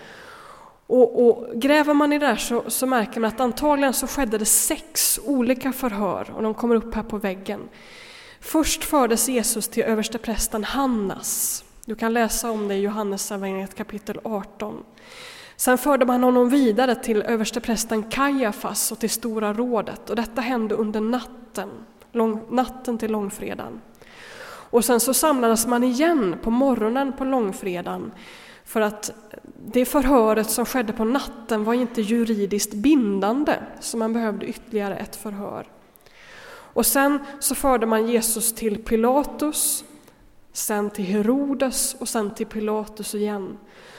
Och, 0.88 1.28
och, 1.28 1.56
gräver 1.56 1.94
man 1.94 2.14
i 2.14 2.20
det 2.20 2.26
där 2.26 2.36
så, 2.36 2.64
så, 2.68 2.86
märker 2.86 3.20
man 3.20 3.28
att 3.28 3.40
antagligen 3.40 3.94
så 3.94 4.08
skedde 4.08 4.38
det 4.38 4.46
sex 4.46 5.20
olika 5.26 5.74
förhör 5.74 6.34
och 6.36 6.44
de 6.44 6.54
kommer 6.54 6.76
upp 6.76 6.96
här 6.96 7.04
på 7.04 7.18
väggen. 7.18 7.70
Först 8.40 8.84
fördes 8.84 9.30
Jesus 9.30 9.68
till 9.68 9.84
översteprästen 9.84 10.64
Hannas. 10.64 11.64
Du 11.86 11.96
kan 11.96 12.14
läsa 12.14 12.52
om 12.52 12.68
det 12.68 12.76
i 12.76 12.82
Johannes 12.82 13.34
kapitel 13.76 14.20
18. 14.24 14.84
Sen 15.56 15.78
förde 15.78 16.06
man 16.06 16.24
honom 16.24 16.50
vidare 16.50 16.96
till 16.96 17.22
översteprästen 17.22 18.04
Kajafas 18.04 18.92
och 18.92 19.00
till 19.00 19.10
Stora 19.10 19.54
rådet 19.54 20.10
och 20.10 20.16
detta 20.16 20.42
hände 20.42 20.76
under 20.76 21.02
natten, 21.02 21.70
lång, 22.12 22.42
natten 22.50 22.98
till 22.98 23.12
långfredagen. 23.12 23.82
Och 24.70 24.86
sen 24.86 25.00
så 25.00 25.14
samlades 25.14 25.68
man 25.68 25.84
igen 25.84 26.36
på 26.44 26.52
morgonen 26.52 27.14
på 27.14 27.24
långfredagen 27.24 28.12
för 28.66 28.82
att 28.82 29.12
det 29.72 29.86
förhöret 29.86 30.50
som 30.50 30.66
skedde 30.66 30.94
på 30.94 31.06
natten 31.06 31.64
var 31.64 31.74
inte 31.74 32.02
juridiskt 32.02 32.74
bindande, 32.74 33.60
så 33.80 33.98
man 33.98 34.14
behövde 34.14 34.46
ytterligare 34.46 34.98
ett 34.98 35.16
förhör. 35.16 35.68
Och 36.48 36.86
sen 36.86 37.20
så 37.40 37.56
förde 37.56 37.86
man 37.86 38.08
Jesus 38.08 38.54
till 38.54 38.84
Pilatus, 38.84 39.84
sen 40.54 40.90
till 40.90 41.06
Herodes 41.06 41.96
och 42.00 42.10
sen 42.10 42.34
till 42.34 42.48
Pilatus 42.48 43.16
igen. 43.16 43.58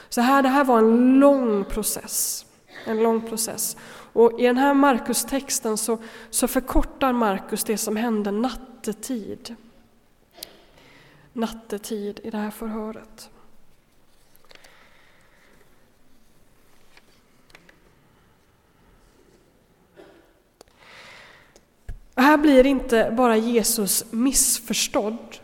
Så 0.09 0.21
här, 0.21 0.43
det 0.43 0.49
här 0.49 0.63
var 0.63 0.77
en 0.77 1.19
lång 1.19 1.65
process. 1.65 2.45
En 2.85 3.03
lång 3.03 3.21
process. 3.21 3.77
Och 4.13 4.39
I 4.39 4.43
den 4.43 4.57
här 4.57 4.73
Markus-texten 4.73 5.77
så, 5.77 5.97
så 6.29 6.47
förkortar 6.47 7.13
Markus 7.13 7.63
det 7.63 7.77
som 7.77 7.95
hände 7.95 8.31
nattetid. 8.31 9.55
Nattetid 11.33 12.19
i 12.23 12.29
det 12.29 12.37
här 12.37 12.51
förhöret. 12.51 13.29
Och 22.17 22.23
här 22.23 22.37
blir 22.37 22.65
inte 22.65 23.13
bara 23.17 23.37
Jesus 23.37 24.05
missförstådd, 24.11 25.37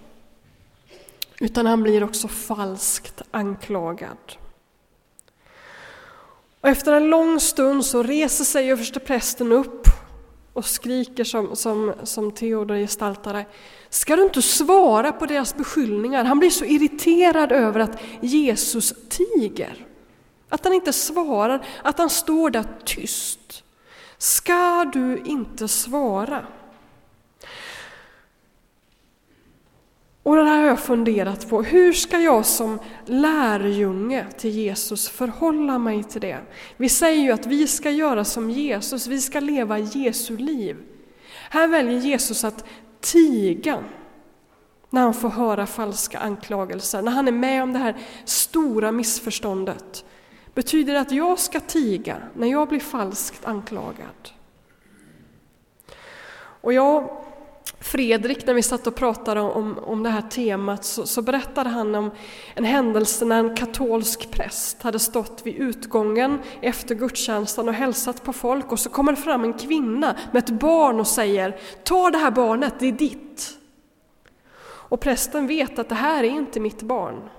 utan 1.40 1.66
han 1.66 1.84
blir 1.84 2.04
också 2.04 2.28
falskt 2.28 3.22
anklagad. 3.32 4.18
Och 6.62 6.70
efter 6.70 6.94
en 6.94 7.10
lång 7.10 7.40
stund 7.40 7.86
så 7.86 8.04
reser 8.04 8.44
sig 8.44 8.72
översteprästen 8.72 9.52
upp 9.52 9.88
och 10.54 10.66
skriker 10.66 11.24
som, 11.24 11.56
som, 11.56 11.94
som 12.04 12.32
Theodor 12.32 12.76
gestaltade. 12.76 13.46
Ska 13.90 14.16
du 14.16 14.24
inte 14.24 14.42
svara 14.42 15.12
på 15.12 15.26
deras 15.26 15.56
beskyllningar? 15.56 16.24
Han 16.24 16.40
blir 16.40 16.50
så 16.50 16.66
irriterad 16.66 17.52
över 17.52 17.80
att 17.80 18.02
Jesus 18.22 18.94
tiger. 19.10 19.88
Att 20.50 20.64
han 20.64 20.74
inte 20.74 20.94
svarar, 20.94 21.66
att 21.84 21.98
han 21.98 22.10
står 22.10 22.50
där 22.50 22.66
tyst. 22.86 23.64
Ska 24.18 24.86
du 24.86 25.22
inte 25.26 25.68
svara? 25.68 26.46
Och 30.24 30.36
det 30.36 30.44
här 30.44 30.62
har 30.62 30.63
jag 30.74 30.80
funderat 30.80 31.50
på. 31.50 31.64
Hur 31.64 31.94
ska 31.94 32.20
jag 32.20 32.46
som 32.46 32.80
lärjunge 33.06 34.26
till 34.38 34.50
Jesus 34.50 35.10
förhålla 35.10 35.80
mig 35.80 36.04
till 36.04 36.22
det? 36.22 36.40
Vi 36.78 36.90
säger 36.90 37.24
ju 37.24 37.32
att 37.32 37.46
vi 37.46 37.68
ska 37.68 37.90
göra 37.90 38.26
som 38.26 38.50
Jesus, 38.50 39.08
vi 39.08 39.22
ska 39.22 39.40
leva 39.40 39.80
Jesu 39.80 40.38
liv. 40.38 40.78
Här 41.50 41.68
väljer 41.68 42.00
Jesus 42.00 42.44
att 42.44 42.66
tiga 43.02 43.80
när 44.90 45.02
han 45.02 45.14
får 45.14 45.30
höra 45.30 45.66
falska 45.66 46.20
anklagelser, 46.20 47.02
när 47.02 47.12
han 47.12 47.28
är 47.28 47.32
med 47.32 47.64
om 47.64 47.74
det 47.74 47.80
här 47.80 47.98
stora 48.26 48.92
missförståndet. 48.92 50.06
Betyder 50.54 50.94
det 50.94 51.00
att 51.00 51.12
jag 51.12 51.40
ska 51.40 51.60
tiga 51.60 52.18
när 52.36 52.48
jag 52.48 52.70
blir 52.70 52.80
falskt 52.80 53.46
anklagad? 53.46 54.30
Och 56.62 56.74
jag 56.74 57.24
Fredrik, 57.84 58.46
när 58.46 58.54
vi 58.54 58.62
satt 58.62 58.88
och 58.88 58.96
pratade 58.96 59.42
om, 59.42 59.78
om 59.78 60.04
det 60.04 60.10
här 60.10 60.22
temat, 60.22 60.86
så, 60.86 61.08
så, 61.08 61.22
berättade 61.22 61.70
han 61.70 61.96
om 61.96 62.12
en 62.56 62.64
händelse 62.64 63.26
när 63.26 63.40
en 63.40 63.56
katolsk 63.56 64.32
präst 64.32 64.84
hade 64.84 65.00
stått 65.00 65.42
vid 65.46 65.56
utgången 65.56 66.40
efter 66.62 66.96
gudstjänsten 66.96 67.68
och 67.68 67.74
hälsat 67.74 68.24
på 68.24 68.34
folk 68.34 68.72
och 68.72 68.80
så 68.80 68.90
kommer 68.90 69.12
det 69.12 69.22
fram 69.22 69.44
en 69.44 69.54
kvinna 69.54 70.16
med 70.32 70.44
ett 70.44 70.60
barn 70.60 71.00
och 71.00 71.08
säger 71.08 71.60
Ta 71.84 72.10
det 72.10 72.18
här 72.18 72.32
barnet, 72.32 72.74
det 72.80 72.88
är 72.88 72.92
ditt. 72.92 73.58
Och 74.66 75.00
prästen 75.00 75.48
vet 75.48 75.80
att 75.80 75.90
det 75.90 75.96
här 75.96 76.24
är 76.24 76.30
inte 76.30 76.60
mitt 76.60 76.82
barn. 76.82 77.30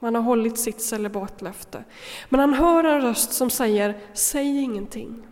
Man 0.00 0.14
har 0.14 0.22
hållit 0.22 0.58
sitt 0.58 0.82
celibatlöfte. 0.82 1.84
Men 2.28 2.40
han 2.40 2.54
hör 2.54 2.84
en 2.84 3.00
röst 3.00 3.32
som 3.32 3.50
säger 3.50 3.98
Säg 4.12 4.62
ingenting, 4.62 5.26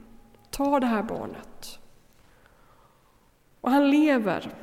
ta 0.50 0.80
det 0.80 0.86
här 0.86 1.02
barnet. 1.02 1.78
Och 3.62 3.70
han 3.70 3.90
lever 3.90 4.54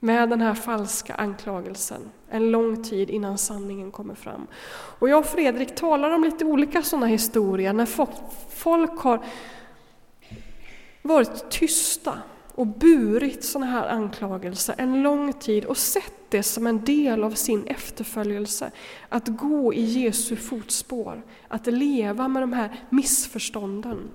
med 0.00 0.28
den 0.28 0.40
här 0.40 0.54
falska 0.54 1.14
anklagelsen 1.14 2.10
en 2.30 2.50
lång 2.50 2.82
tid 2.82 3.10
innan 3.10 3.38
sanningen 3.38 3.90
kommer 3.90 4.14
fram. 4.14 4.46
Och 4.98 5.08
jag 5.08 5.18
och 5.18 5.26
Fredrik 5.26 5.74
talar 5.74 6.10
om 6.10 6.24
lite 6.24 6.44
olika 6.44 6.82
sådana 6.82 7.06
historier 7.06 7.72
när 7.72 7.86
folk 8.50 8.98
har 8.98 9.24
varit 11.02 11.50
tysta 11.50 12.18
och 12.54 12.66
burit 12.66 13.44
sådana 13.44 13.70
här 13.70 13.88
anklagelser 13.88 14.74
en 14.78 15.02
lång 15.02 15.32
tid 15.32 15.64
och 15.64 15.76
sett 15.76 16.12
det 16.28 16.42
som 16.42 16.66
en 16.66 16.84
del 16.84 17.24
av 17.24 17.30
sin 17.30 17.66
efterföljelse. 17.66 18.70
Att 19.08 19.28
gå 19.28 19.74
i 19.74 19.82
Jesu 19.82 20.36
fotspår, 20.36 21.22
att 21.48 21.66
leva 21.66 22.28
med 22.28 22.42
de 22.42 22.52
här 22.52 22.80
missförstånden. 22.90 24.08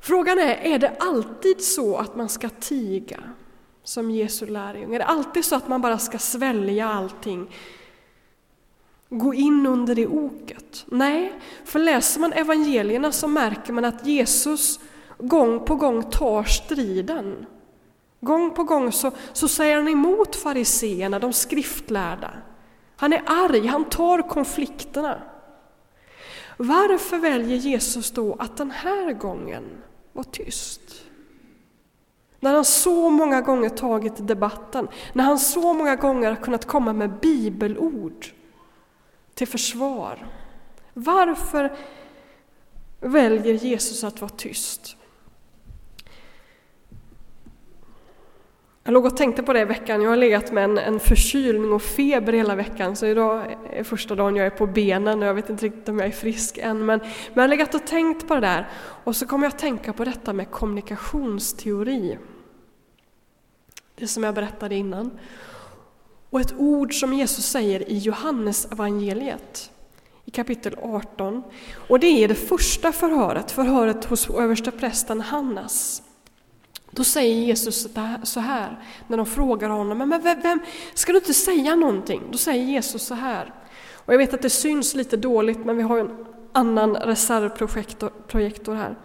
Frågan 0.00 0.38
är, 0.38 0.54
är 0.54 0.78
det 0.78 0.96
alltid 0.98 1.64
så 1.64 1.96
att 1.96 2.16
man 2.16 2.28
ska 2.28 2.48
tiga 2.48 3.20
som 3.84 4.10
Jesu 4.10 4.46
lärjunge? 4.46 4.94
Är 4.94 4.98
det 4.98 5.04
alltid 5.04 5.44
så 5.44 5.56
att 5.56 5.68
man 5.68 5.82
bara 5.82 5.98
ska 5.98 6.18
svälja 6.18 6.88
allting? 6.88 7.50
Gå 9.08 9.34
in 9.34 9.66
under 9.66 9.94
det 9.94 10.06
oket? 10.06 10.84
Nej, 10.86 11.32
för 11.64 11.78
läser 11.78 12.20
man 12.20 12.32
evangelierna 12.32 13.12
så 13.12 13.28
märker 13.28 13.72
man 13.72 13.84
att 13.84 14.06
Jesus 14.06 14.80
gång 15.18 15.64
på 15.64 15.74
gång 15.74 16.10
tar 16.10 16.44
striden. 16.44 17.46
Gång 18.20 18.50
på 18.50 18.64
gång 18.64 18.92
så, 18.92 19.10
så 19.32 19.48
säger 19.48 19.76
han 19.76 19.88
emot 19.88 20.36
fariseerna, 20.36 21.18
de 21.18 21.32
skriftlärda. 21.32 22.30
Han 22.96 23.12
är 23.12 23.22
arg, 23.26 23.66
han 23.66 23.84
tar 23.84 24.28
konflikterna. 24.28 25.22
Varför 26.56 27.16
väljer 27.16 27.56
Jesus 27.56 28.10
då 28.10 28.36
att 28.38 28.56
den 28.56 28.70
här 28.70 29.12
gången 29.12 29.64
var 30.18 30.24
tyst. 30.24 30.80
När 32.40 32.54
han 32.54 32.64
så 32.64 33.10
många 33.10 33.40
gånger 33.40 33.68
tagit 33.68 34.28
debatten, 34.28 34.88
när 35.12 35.24
han 35.24 35.38
så 35.38 35.72
många 35.72 35.96
gånger 35.96 36.36
kunnat 36.36 36.64
komma 36.64 36.92
med 36.92 37.10
bibelord 37.20 38.26
till 39.34 39.48
försvar. 39.48 40.26
Varför 40.94 41.76
väljer 43.00 43.54
Jesus 43.54 44.04
att 44.04 44.20
vara 44.20 44.30
tyst? 44.30 44.96
Jag 48.88 48.92
låg 48.92 49.04
och 49.04 49.16
tänkte 49.16 49.42
på 49.42 49.52
det 49.52 49.60
i 49.60 49.64
veckan. 49.64 50.02
Jag 50.02 50.10
har 50.10 50.16
legat 50.16 50.52
med 50.52 50.64
en, 50.64 50.78
en 50.78 51.00
förkylning 51.00 51.72
och 51.72 51.82
feber 51.82 52.32
hela 52.32 52.54
veckan, 52.54 52.96
så 52.96 53.06
idag 53.06 53.56
är 53.72 53.84
första 53.84 54.14
dagen 54.14 54.36
jag 54.36 54.46
är 54.46 54.50
på 54.50 54.66
benen 54.66 55.22
och 55.22 55.28
jag 55.28 55.34
vet 55.34 55.50
inte 55.50 55.64
riktigt 55.64 55.88
om 55.88 55.98
jag 55.98 56.08
är 56.08 56.12
frisk 56.12 56.58
än. 56.58 56.86
Men, 56.86 56.98
men 56.98 57.08
jag 57.34 57.42
har 57.42 57.48
legat 57.48 57.74
och 57.74 57.86
tänkt 57.86 58.28
på 58.28 58.34
det 58.34 58.40
där 58.40 58.68
och 59.04 59.16
så 59.16 59.26
kom 59.26 59.42
jag 59.42 59.50
att 59.50 59.58
tänka 59.58 59.92
på 59.92 60.04
detta 60.04 60.32
med 60.32 60.50
kommunikationsteori. 60.50 62.18
Det 63.94 64.06
som 64.06 64.24
jag 64.24 64.34
berättade 64.34 64.74
innan. 64.74 65.18
Och 66.30 66.40
ett 66.40 66.54
ord 66.58 66.94
som 66.94 67.12
Jesus 67.12 67.46
säger 67.46 67.90
i 67.90 67.98
Johannes 67.98 68.72
evangeliet 68.72 69.70
i 70.24 70.30
kapitel 70.30 70.76
18. 70.82 71.42
Och 71.88 72.00
det 72.00 72.24
är 72.24 72.28
det 72.28 72.34
första 72.34 72.92
förhöret, 72.92 73.50
förhöret 73.50 74.04
hos 74.04 74.30
översteprästen 74.30 75.20
Hannas. 75.20 76.02
Då 76.98 77.04
säger 77.04 77.34
Jesus 77.34 77.88
så 78.22 78.40
här, 78.40 78.78
när 79.06 79.16
de 79.16 79.26
frågar 79.26 79.68
honom, 79.68 79.98
men 79.98 80.22
vem, 80.22 80.40
vem, 80.42 80.60
ska 80.94 81.12
du 81.12 81.18
inte 81.18 81.34
säga 81.34 81.74
någonting? 81.74 82.22
Då 82.30 82.38
säger 82.38 82.64
Jesus 82.64 83.02
så 83.02 83.14
här. 83.14 83.54
Och 83.94 84.12
jag 84.12 84.18
vet 84.18 84.34
att 84.34 84.42
det 84.42 84.50
syns 84.50 84.94
lite 84.94 85.16
dåligt, 85.16 85.64
men 85.64 85.76
vi 85.76 85.82
har 85.82 85.98
en 85.98 86.26
annan 86.52 86.96
reservprojektor 86.96 88.74
här. 88.74 88.96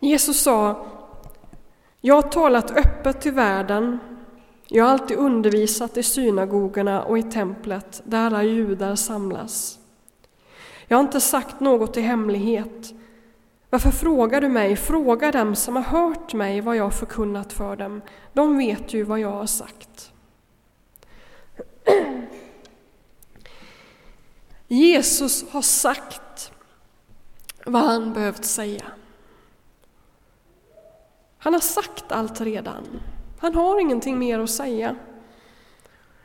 Jesus 0.00 0.40
sa, 0.40 0.86
jag 2.00 2.14
har 2.14 2.22
talat 2.22 2.70
öppet 2.70 3.20
till 3.20 3.32
världen, 3.32 3.98
jag 4.66 4.84
har 4.84 4.92
alltid 4.92 5.16
undervisat 5.16 5.96
i 5.96 6.02
synagogorna 6.02 7.02
och 7.02 7.18
i 7.18 7.22
templet 7.22 8.02
där 8.04 8.26
alla 8.26 8.42
judar 8.42 8.94
samlas. 8.96 9.78
Jag 10.88 10.96
har 10.96 11.02
inte 11.02 11.20
sagt 11.20 11.60
något 11.60 11.96
i 11.96 12.00
hemlighet. 12.00 12.99
Varför 13.70 13.90
frågar 13.90 14.40
du 14.40 14.48
mig? 14.48 14.76
Fråga 14.76 15.32
dem 15.32 15.56
som 15.56 15.76
har 15.76 15.82
hört 15.82 16.34
mig 16.34 16.60
vad 16.60 16.76
jag 16.76 16.84
har 16.84 16.90
förkunnat 16.90 17.52
för 17.52 17.76
dem. 17.76 18.02
De 18.32 18.58
vet 18.58 18.94
ju 18.94 19.02
vad 19.02 19.20
jag 19.20 19.32
har 19.32 19.46
sagt. 19.46 20.12
Jesus 24.68 25.50
har 25.50 25.62
sagt 25.62 26.52
vad 27.64 27.82
han 27.82 28.12
behövt 28.12 28.44
säga. 28.44 28.84
Han 31.38 31.52
har 31.52 31.60
sagt 31.60 32.12
allt 32.12 32.40
redan. 32.40 33.00
Han 33.38 33.54
har 33.54 33.80
ingenting 33.80 34.18
mer 34.18 34.38
att 34.38 34.50
säga. 34.50 34.96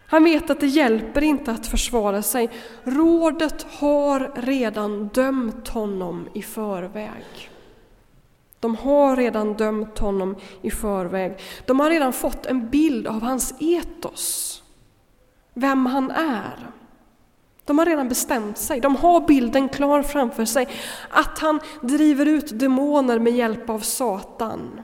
Han 0.07 0.23
vet 0.23 0.49
att 0.49 0.59
det 0.59 0.67
hjälper 0.67 1.23
inte 1.23 1.51
att 1.51 1.67
försvara 1.67 2.21
sig. 2.21 2.49
Rådet 2.83 3.65
har 3.69 4.31
redan 4.35 5.07
dömt 5.07 5.67
honom 5.67 6.27
i 6.33 6.41
förväg. 6.41 7.51
De 8.59 8.75
har 8.75 9.15
redan 9.15 9.53
dömt 9.53 9.99
honom 9.99 10.35
i 10.61 10.71
förväg. 10.71 11.37
De 11.65 11.79
har 11.79 11.89
redan 11.89 12.13
fått 12.13 12.45
en 12.45 12.69
bild 12.69 13.07
av 13.07 13.21
hans 13.21 13.53
etos, 13.59 14.63
vem 15.53 15.85
han 15.85 16.11
är. 16.11 16.71
De 17.65 17.77
har 17.77 17.85
redan 17.85 18.09
bestämt 18.09 18.57
sig, 18.57 18.79
de 18.79 18.95
har 18.95 19.27
bilden 19.27 19.69
klar 19.69 20.01
framför 20.01 20.45
sig, 20.45 20.67
att 21.09 21.39
han 21.39 21.59
driver 21.81 22.25
ut 22.25 22.59
demoner 22.59 23.19
med 23.19 23.33
hjälp 23.33 23.69
av 23.69 23.79
Satan. 23.79 24.81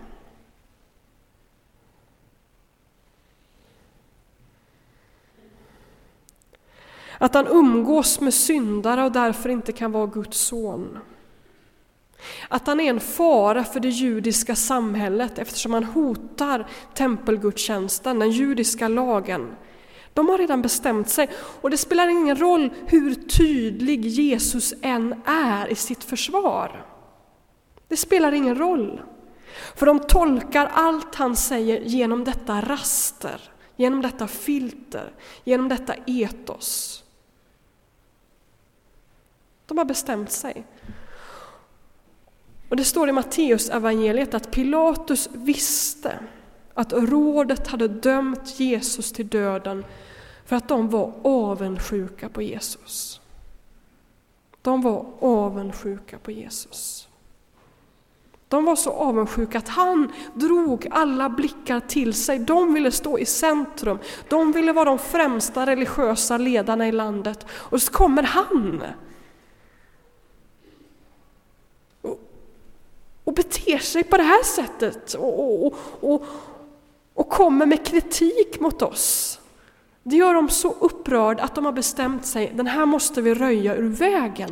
Att 7.21 7.33
han 7.33 7.47
umgås 7.47 8.19
med 8.19 8.33
syndare 8.33 9.03
och 9.03 9.11
därför 9.11 9.49
inte 9.49 9.71
kan 9.71 9.91
vara 9.91 10.05
Guds 10.05 10.39
son. 10.39 10.97
Att 12.47 12.67
han 12.67 12.79
är 12.79 12.89
en 12.89 12.99
fara 12.99 13.63
för 13.63 13.79
det 13.79 13.89
judiska 13.89 14.55
samhället 14.55 15.39
eftersom 15.39 15.73
han 15.73 15.83
hotar 15.83 16.67
tempelgudstjänsten, 16.93 18.19
den 18.19 18.31
judiska 18.31 18.87
lagen. 18.87 19.55
De 20.13 20.29
har 20.29 20.37
redan 20.37 20.61
bestämt 20.61 21.09
sig 21.09 21.29
och 21.61 21.69
det 21.69 21.77
spelar 21.77 22.07
ingen 22.07 22.39
roll 22.39 22.69
hur 22.85 23.13
tydlig 23.13 24.05
Jesus 24.05 24.73
än 24.81 25.21
är 25.25 25.71
i 25.71 25.75
sitt 25.75 26.03
försvar. 26.03 26.85
Det 27.87 27.97
spelar 27.97 28.31
ingen 28.31 28.55
roll. 28.55 29.01
För 29.75 29.85
de 29.85 29.99
tolkar 29.99 30.71
allt 30.73 31.15
han 31.15 31.35
säger 31.35 31.81
genom 31.81 32.23
detta 32.23 32.61
raster, 32.61 33.41
genom 33.75 34.01
detta 34.01 34.27
filter, 34.27 35.13
genom 35.43 35.69
detta 35.69 35.93
etos. 36.05 37.03
De 39.71 39.77
har 39.77 39.85
bestämt 39.85 40.31
sig. 40.31 40.63
Och 42.69 42.75
Det 42.75 42.83
står 42.83 43.09
i 43.09 43.11
Matteus 43.11 43.69
evangeliet 43.69 44.33
att 44.33 44.51
Pilatus 44.51 45.29
visste 45.33 46.19
att 46.73 46.93
rådet 46.93 47.67
hade 47.67 47.87
dömt 47.87 48.59
Jesus 48.59 49.11
till 49.11 49.27
döden 49.27 49.85
för 50.45 50.55
att 50.55 50.67
de 50.67 50.89
var 50.89 51.13
avundsjuka 51.23 52.29
på 52.29 52.41
Jesus. 52.41 53.21
De 54.61 54.81
var 54.81 55.05
avundsjuka 55.19 56.17
på 56.17 56.31
Jesus. 56.31 57.07
De 58.47 58.65
var 58.65 58.75
så 58.75 58.91
avundsjuka 58.91 59.57
att 59.57 59.69
han 59.69 60.11
drog 60.33 60.87
alla 60.91 61.29
blickar 61.29 61.79
till 61.79 62.13
sig. 62.13 62.39
De 62.39 62.73
ville 62.73 62.91
stå 62.91 63.19
i 63.19 63.25
centrum. 63.25 63.99
De 64.29 64.51
ville 64.51 64.73
vara 64.73 64.85
de 64.85 64.99
främsta 64.99 65.65
religiösa 65.65 66.37
ledarna 66.37 66.87
i 66.87 66.91
landet. 66.91 67.45
Och 67.51 67.81
så 67.81 67.91
kommer 67.91 68.23
han 68.23 68.83
och 73.31 73.35
beter 73.35 73.77
sig 73.77 74.03
på 74.03 74.17
det 74.17 74.23
här 74.23 74.43
sättet 74.43 75.13
och, 75.13 75.65
och, 75.65 75.75
och, 75.99 76.25
och 77.13 77.29
kommer 77.29 77.65
med 77.65 77.85
kritik 77.85 78.59
mot 78.59 78.81
oss. 78.81 79.39
Det 80.03 80.15
gör 80.15 80.33
dem 80.33 80.49
så 80.49 80.75
upprörda 80.79 81.43
att 81.43 81.55
de 81.55 81.65
har 81.65 81.71
bestämt 81.71 82.25
sig, 82.25 82.51
den 82.55 82.67
här 82.67 82.85
måste 82.85 83.21
vi 83.21 83.33
röja 83.33 83.75
ur 83.75 83.89
vägen. 83.89 84.49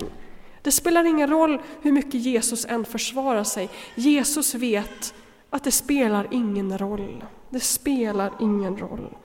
Det 0.62 0.72
spelar 0.72 1.04
ingen 1.04 1.30
roll 1.30 1.62
hur 1.82 1.92
mycket 1.92 2.14
Jesus 2.14 2.66
än 2.66 2.86
försvarar 2.86 3.44
sig. 3.44 3.70
Jesus 3.96 4.56
vet 4.56 5.14
att 5.50 5.64
det 5.64 5.72
spelar 5.72 6.28
ingen 6.32 6.78
roll. 6.78 7.24
Det 7.50 7.60
spelar 7.60 8.32
ingen 8.40 8.78
roll. 8.78 9.16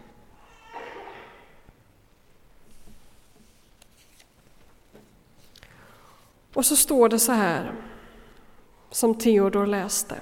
Och 6.54 6.66
så 6.66 6.76
står 6.76 7.08
det 7.08 7.18
så 7.18 7.32
här 7.32 7.74
som 8.94 9.14
Theodor 9.14 9.66
läste. 9.66 10.20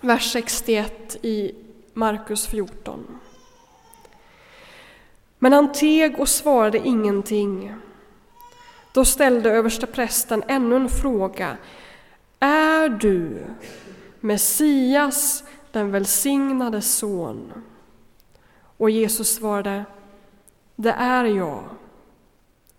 Vers 0.00 0.32
61 0.32 1.16
i 1.22 1.54
Markus 1.92 2.46
14. 2.46 3.18
Men 5.38 5.52
han 5.52 5.72
teg 5.72 6.20
och 6.20 6.28
svarade 6.28 6.78
ingenting. 6.78 7.74
Då 8.92 9.04
ställde 9.04 9.50
översteprästen 9.50 10.42
ännu 10.48 10.76
en 10.76 10.88
fråga. 10.88 11.56
Är 12.40 12.88
du 12.88 13.44
Messias, 14.20 15.44
den 15.72 15.90
välsignade 15.90 16.82
son? 16.82 17.52
Och 18.76 18.90
Jesus 18.90 19.34
svarade, 19.34 19.84
det 20.76 20.92
är 20.92 21.24
jag 21.24 21.64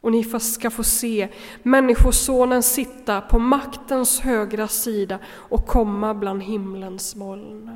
och 0.04 0.12
ni 0.12 0.24
ska 0.40 0.70
få 0.70 0.84
se 0.84 1.28
Människosonen 1.64 2.64
sitta 2.64 3.22
på 3.22 3.40
maktens 3.40 4.20
högra 4.20 4.68
sida 4.68 5.20
och 5.26 5.68
komma 5.68 6.14
bland 6.14 6.44
himlens 6.44 7.16
moln. 7.16 7.72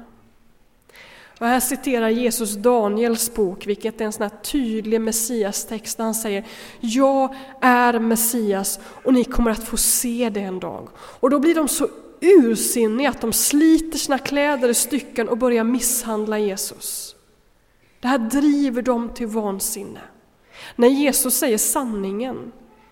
Och 1.39 1.47
här 1.47 1.59
citerar 1.59 2.09
Jesus 2.09 2.55
Daniels 2.55 3.35
bok, 3.35 3.67
vilket 3.67 4.01
är 4.01 4.05
en 4.05 4.11
sån 4.11 4.23
här 4.23 4.41
tydlig 4.43 5.01
Messias-text, 5.01 5.97
där 5.97 6.03
han 6.03 6.15
säger 6.15 6.45
Jag 6.79 7.35
är 7.61 7.99
Messias 7.99 8.79
och 9.03 9.13
ni 9.13 9.23
kommer 9.23 9.51
att 9.51 9.63
få 9.63 9.77
se 9.77 10.29
det 10.33 10.41
en 10.41 10.59
dag. 10.59 10.89
Och 10.97 11.29
då 11.29 11.39
blir 11.39 11.55
de 11.55 11.67
så 11.67 11.87
ursinniga 12.19 13.09
att 13.09 13.21
de 13.21 13.33
sliter 13.33 13.97
sina 13.97 14.17
kläder 14.17 14.69
i 14.69 14.73
stycken 14.73 15.29
och 15.29 15.37
börjar 15.37 15.63
misshandla 15.63 16.39
Jesus. 16.39 17.15
Det 17.99 18.07
här 18.07 18.17
driver 18.17 18.81
dem 18.81 19.09
till 19.13 19.27
vansinne. 19.27 20.01
När 20.75 20.87
Jesus 20.87 21.37
säger 21.37 21.57
sanningen, 21.57 22.51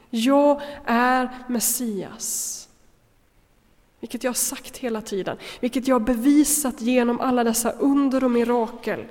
jag 0.09 0.61
är 0.85 1.29
Messias. 1.47 2.61
Vilket 3.99 4.23
jag 4.23 4.29
har 4.29 4.35
sagt 4.35 4.77
hela 4.77 5.01
tiden, 5.01 5.37
vilket 5.59 5.87
jag 5.87 5.95
har 5.95 6.05
bevisat 6.05 6.81
genom 6.81 7.19
alla 7.19 7.43
dessa 7.43 7.71
under 7.71 8.23
och 8.23 8.31
mirakel. 8.31 9.05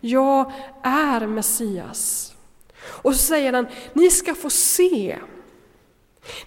Jag 0.00 0.52
är 0.82 1.26
Messias. 1.26 2.34
Och 2.82 3.14
så 3.14 3.18
säger 3.18 3.52
han, 3.52 3.66
ni 3.92 4.10
ska 4.10 4.34
få 4.34 4.50
se. 4.50 5.18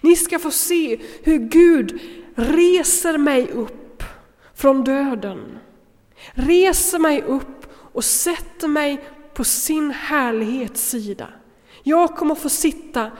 Ni 0.00 0.16
ska 0.16 0.38
få 0.38 0.50
se 0.50 1.00
hur 1.22 1.38
Gud 1.38 2.00
reser 2.34 3.18
mig 3.18 3.50
upp 3.50 4.02
från 4.54 4.84
döden. 4.84 5.58
Reser 6.32 6.98
mig 6.98 7.22
upp 7.22 7.66
och 7.92 8.04
sätter 8.04 8.68
mig 8.68 9.04
på 9.34 9.44
sin 9.44 9.90
härlighets 9.90 10.90
sida. 10.90 11.28
Jag 11.82 12.16
kommer 12.16 12.34
få 12.34 12.48
sitta 12.48 13.10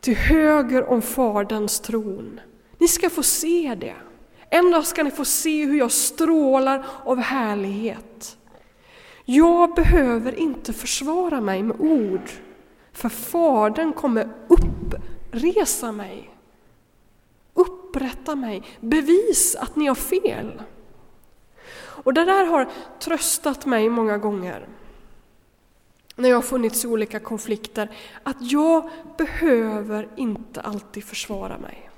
till 0.00 0.16
höger 0.16 0.90
om 0.90 1.02
Faderns 1.02 1.80
tron. 1.80 2.40
Ni 2.78 2.88
ska 2.88 3.10
få 3.10 3.22
se 3.22 3.74
det. 3.80 3.94
En 4.50 4.70
dag 4.70 4.86
ska 4.86 5.02
ni 5.02 5.10
få 5.10 5.24
se 5.24 5.64
hur 5.64 5.78
jag 5.78 5.92
strålar 5.92 6.86
av 7.04 7.18
härlighet. 7.18 8.38
Jag 9.24 9.74
behöver 9.74 10.38
inte 10.38 10.72
försvara 10.72 11.40
mig 11.40 11.62
med 11.62 11.80
ord, 11.80 12.30
för 12.92 13.08
Fadern 13.08 13.92
kommer 13.92 14.28
uppresa 14.48 15.92
mig. 15.92 16.30
Upprätta 17.54 18.36
mig, 18.36 18.62
bevis 18.80 19.56
att 19.60 19.76
ni 19.76 19.86
har 19.86 19.94
fel. 19.94 20.62
Och 21.76 22.14
det 22.14 22.24
där 22.24 22.44
har 22.44 22.68
tröstat 22.98 23.66
mig 23.66 23.88
många 23.88 24.18
gånger 24.18 24.68
när 26.16 26.28
jag 26.28 26.36
har 26.36 26.42
funnits 26.42 26.84
i 26.84 26.88
olika 26.88 27.20
konflikter, 27.20 27.96
att 28.22 28.36
jag 28.40 28.90
behöver 29.18 30.08
inte 30.16 30.60
alltid 30.60 31.04
försvara 31.04 31.58
mig. 31.58 31.90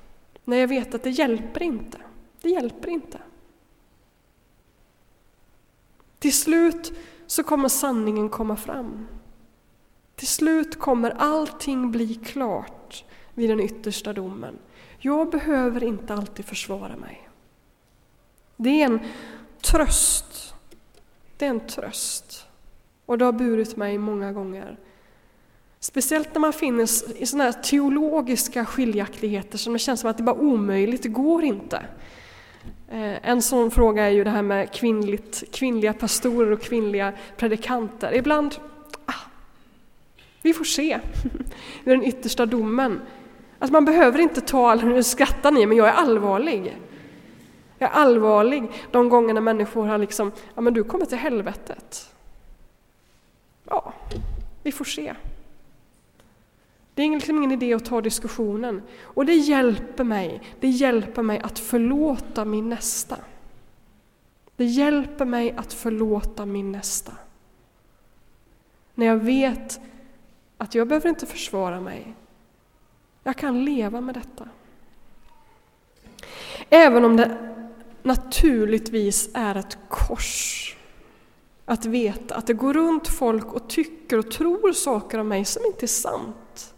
När 0.44 0.56
jag 0.56 0.68
vet 0.68 0.94
att 0.94 1.02
det 1.02 1.10
hjälper 1.10 1.62
inte. 1.62 1.98
Det 2.40 2.48
hjälper 2.48 2.88
inte. 2.88 3.18
Till 6.18 6.34
slut 6.34 6.92
så 7.26 7.42
kommer 7.42 7.68
sanningen 7.68 8.28
komma 8.28 8.56
fram. 8.56 9.06
Till 10.14 10.28
slut 10.28 10.78
kommer 10.78 11.10
allting 11.10 11.90
bli 11.90 12.14
klart 12.14 13.04
vid 13.34 13.50
den 13.50 13.60
yttersta 13.60 14.12
domen. 14.12 14.58
Jag 14.98 15.30
behöver 15.30 15.84
inte 15.84 16.14
alltid 16.14 16.44
försvara 16.44 16.96
mig. 16.96 17.28
Det 18.56 18.82
är 18.82 18.86
en 18.86 19.00
tröst. 19.60 20.54
Det 21.36 21.46
är 21.46 21.50
en 21.50 21.66
tröst. 21.68 22.45
Och 23.06 23.18
det 23.18 23.24
har 23.24 23.32
burit 23.32 23.76
mig 23.76 23.98
många 23.98 24.32
gånger. 24.32 24.76
Speciellt 25.80 26.34
när 26.34 26.40
man 26.40 26.52
finner 26.52 26.84
i 27.22 27.26
sådana 27.26 27.44
här 27.44 27.62
teologiska 27.62 28.64
skiljaktigheter 28.64 29.58
som 29.58 29.72
det 29.72 29.78
känns 29.78 30.00
som 30.00 30.10
att 30.10 30.16
det 30.16 30.22
bara 30.22 30.36
omöjligt, 30.36 31.02
det 31.02 31.08
går 31.08 31.44
inte. 31.44 31.76
Eh, 32.88 33.28
en 33.30 33.42
sån 33.42 33.70
fråga 33.70 34.04
är 34.04 34.10
ju 34.10 34.24
det 34.24 34.30
här 34.30 34.42
med 34.42 34.72
kvinnligt, 34.72 35.44
kvinnliga 35.52 35.92
pastorer 35.92 36.50
och 36.50 36.60
kvinnliga 36.60 37.12
predikanter. 37.36 38.14
Ibland, 38.14 38.54
ah, 39.04 39.30
vi 40.42 40.52
får 40.52 40.64
se, 40.64 40.98
vid 41.84 41.94
den 41.94 42.04
yttersta 42.04 42.46
domen. 42.46 43.00
Att 43.58 43.70
man 43.70 43.84
behöver 43.84 44.18
inte 44.18 44.40
ta, 44.40 44.74
nu 44.74 45.02
skrattar 45.02 45.52
ni, 45.52 45.66
men 45.66 45.76
jag 45.76 45.88
är 45.88 45.92
allvarlig. 45.92 46.76
Jag 47.78 47.90
är 47.90 47.94
allvarlig 47.94 48.64
de 48.90 49.08
gångerna 49.08 49.40
människor 49.40 49.86
har 49.86 49.98
liksom, 49.98 50.32
ja 50.54 50.60
men 50.60 50.74
du 50.74 50.84
kommer 50.84 51.06
till 51.06 51.18
helvetet. 51.18 52.15
Ja, 53.66 53.92
vi 54.62 54.72
får 54.72 54.84
se. 54.84 55.14
Det 56.94 57.02
är 57.02 57.10
liksom 57.10 57.38
ingen 57.38 57.52
idé 57.52 57.74
att 57.74 57.84
ta 57.84 58.00
diskussionen. 58.00 58.82
Och 59.00 59.26
det 59.26 59.34
hjälper 59.34 60.04
mig, 60.04 60.42
det 60.60 60.68
hjälper 60.68 61.22
mig 61.22 61.40
att 61.40 61.58
förlåta 61.58 62.44
min 62.44 62.68
nästa. 62.68 63.16
Det 64.56 64.64
hjälper 64.64 65.24
mig 65.24 65.54
att 65.56 65.72
förlåta 65.72 66.46
min 66.46 66.72
nästa. 66.72 67.12
När 68.94 69.06
jag 69.06 69.16
vet 69.16 69.80
att 70.56 70.74
jag 70.74 70.88
behöver 70.88 71.08
inte 71.08 71.26
försvara 71.26 71.80
mig. 71.80 72.14
Jag 73.22 73.36
kan 73.36 73.64
leva 73.64 74.00
med 74.00 74.14
detta. 74.14 74.48
Även 76.70 77.04
om 77.04 77.16
det 77.16 77.54
naturligtvis 78.02 79.30
är 79.34 79.54
ett 79.54 79.78
kors 79.88 80.75
att 81.66 81.84
veta 81.84 82.34
att 82.34 82.46
det 82.46 82.54
går 82.54 82.74
runt 82.74 83.08
folk 83.08 83.52
och 83.52 83.68
tycker 83.68 84.18
och 84.18 84.30
tror 84.30 84.72
saker 84.72 85.18
om 85.18 85.28
mig 85.28 85.44
som 85.44 85.66
inte 85.66 85.84
är 85.84 85.88
sant. 85.88 86.74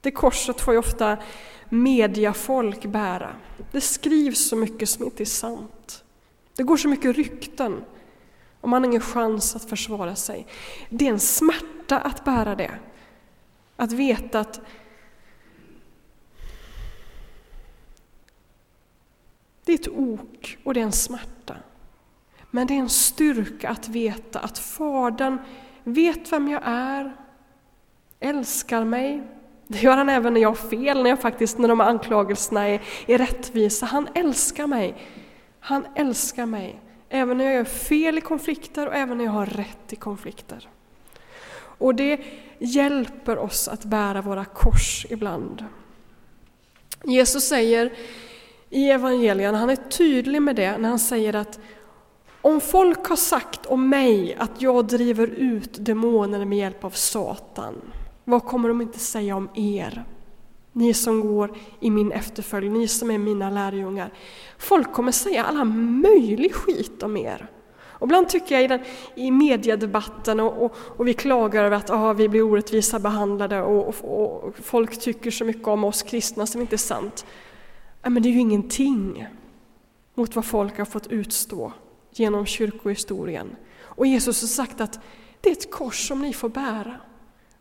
Det 0.00 0.10
korset 0.10 0.60
får 0.60 0.74
ju 0.74 0.78
ofta 0.78 1.18
mediafolk 1.68 2.84
bära. 2.84 3.36
Det 3.72 3.80
skrivs 3.80 4.48
så 4.48 4.56
mycket 4.56 4.88
som 4.88 5.04
inte 5.04 5.22
är 5.22 5.24
sant. 5.24 6.04
Det 6.56 6.62
går 6.62 6.76
så 6.76 6.88
mycket 6.88 7.16
rykten 7.16 7.84
och 8.60 8.68
man 8.68 8.82
har 8.82 8.88
ingen 8.88 9.00
chans 9.00 9.56
att 9.56 9.64
försvara 9.64 10.16
sig. 10.16 10.46
Det 10.88 11.06
är 11.06 11.12
en 11.12 11.20
smärta 11.20 11.98
att 11.98 12.24
bära 12.24 12.54
det. 12.54 12.70
Att 13.76 13.92
veta 13.92 14.40
att 14.40 14.60
det 19.64 19.72
är 19.72 19.78
ett 19.78 19.88
ok 19.88 20.58
och 20.64 20.74
det 20.74 20.80
är 20.80 20.84
en 20.84 20.92
smärta. 20.92 21.56
Men 22.54 22.66
det 22.66 22.74
är 22.74 22.78
en 22.78 22.88
styrka 22.88 23.68
att 23.68 23.88
veta 23.88 24.38
att 24.38 24.58
Fadern 24.58 25.38
vet 25.84 26.32
vem 26.32 26.48
jag 26.48 26.62
är, 26.64 27.16
älskar 28.20 28.84
mig. 28.84 29.22
Det 29.66 29.82
gör 29.82 29.96
han 29.96 30.08
även 30.08 30.34
när 30.34 30.40
jag 30.40 30.48
har 30.48 30.70
fel, 30.70 31.02
när, 31.02 31.10
jag 31.10 31.20
faktiskt, 31.20 31.58
när 31.58 31.68
de 31.68 31.80
anklagelserna 31.80 32.68
är, 32.68 32.82
är 33.06 33.18
rättvisa. 33.18 33.86
Han 33.86 34.08
älskar 34.14 34.66
mig. 34.66 34.94
Han 35.60 35.86
älskar 35.94 36.46
mig, 36.46 36.80
även 37.08 37.38
när 37.38 37.44
jag 37.44 37.54
gör 37.54 37.64
fel 37.64 38.18
i 38.18 38.20
konflikter 38.20 38.86
och 38.86 38.94
även 38.94 39.18
när 39.18 39.24
jag 39.24 39.32
har 39.32 39.46
rätt 39.46 39.92
i 39.92 39.96
konflikter. 39.96 40.68
Och 41.54 41.94
det 41.94 42.20
hjälper 42.58 43.38
oss 43.38 43.68
att 43.68 43.84
bära 43.84 44.22
våra 44.22 44.44
kors 44.44 45.06
ibland. 45.10 45.64
Jesus 47.04 47.48
säger 47.48 47.92
i 48.70 48.90
evangelierna, 48.90 49.58
han 49.58 49.70
är 49.70 49.76
tydlig 49.76 50.42
med 50.42 50.56
det 50.56 50.78
när 50.78 50.88
han 50.88 50.98
säger 50.98 51.34
att 51.34 51.60
om 52.42 52.60
folk 52.60 53.06
har 53.06 53.16
sagt 53.16 53.66
om 53.66 53.88
mig 53.88 54.34
att 54.38 54.62
jag 54.62 54.86
driver 54.86 55.26
ut 55.26 55.84
demoner 55.84 56.44
med 56.44 56.58
hjälp 56.58 56.84
av 56.84 56.90
Satan, 56.90 57.74
vad 58.24 58.44
kommer 58.44 58.68
de 58.68 58.80
inte 58.80 58.98
säga 58.98 59.36
om 59.36 59.48
er? 59.54 60.04
Ni 60.72 60.94
som 60.94 61.20
går 61.20 61.56
i 61.80 61.90
min 61.90 62.12
efterföljd, 62.12 62.72
ni 62.72 62.88
som 62.88 63.10
är 63.10 63.18
mina 63.18 63.50
lärjungar. 63.50 64.12
Folk 64.58 64.92
kommer 64.92 65.12
säga 65.12 65.44
alla 65.44 65.64
möjlig 65.64 66.54
skit 66.54 67.02
om 67.02 67.16
er. 67.16 67.48
Och 68.02 68.06
ibland 68.06 68.28
tycker 68.28 68.54
jag 68.54 68.64
i, 68.64 68.66
den, 68.66 68.80
i 69.14 69.30
mediedebatten 69.30 70.40
och, 70.40 70.64
och, 70.64 70.76
och 70.76 71.08
vi 71.08 71.14
klagar 71.14 71.64
över 71.64 71.76
att 71.76 71.90
aha, 71.90 72.12
vi 72.12 72.28
blir 72.28 72.42
orättvisa 72.42 72.98
behandlade 72.98 73.62
och, 73.62 73.88
och, 73.88 74.44
och, 74.44 74.54
folk 74.58 75.00
tycker 75.00 75.30
så 75.30 75.44
mycket 75.44 75.68
om 75.68 75.84
oss 75.84 76.02
kristna 76.02 76.46
som 76.46 76.60
inte 76.60 76.74
är 76.74 76.78
sant. 76.78 77.26
Ja, 78.02 78.10
men 78.10 78.22
det 78.22 78.28
är 78.28 78.30
ju 78.30 78.40
ingenting 78.40 79.26
mot 80.14 80.36
vad 80.36 80.44
folk 80.44 80.78
har 80.78 80.84
fått 80.84 81.06
utstå 81.06 81.72
genom 82.12 82.46
kyrkohistorien. 82.46 83.56
Och 83.80 84.06
Jesus 84.06 84.40
har 84.40 84.48
sagt 84.48 84.80
att 84.80 85.00
det 85.40 85.48
är 85.48 85.52
ett 85.52 85.70
kors 85.70 86.08
som 86.08 86.22
ni 86.22 86.32
får 86.32 86.48
bära. 86.48 86.96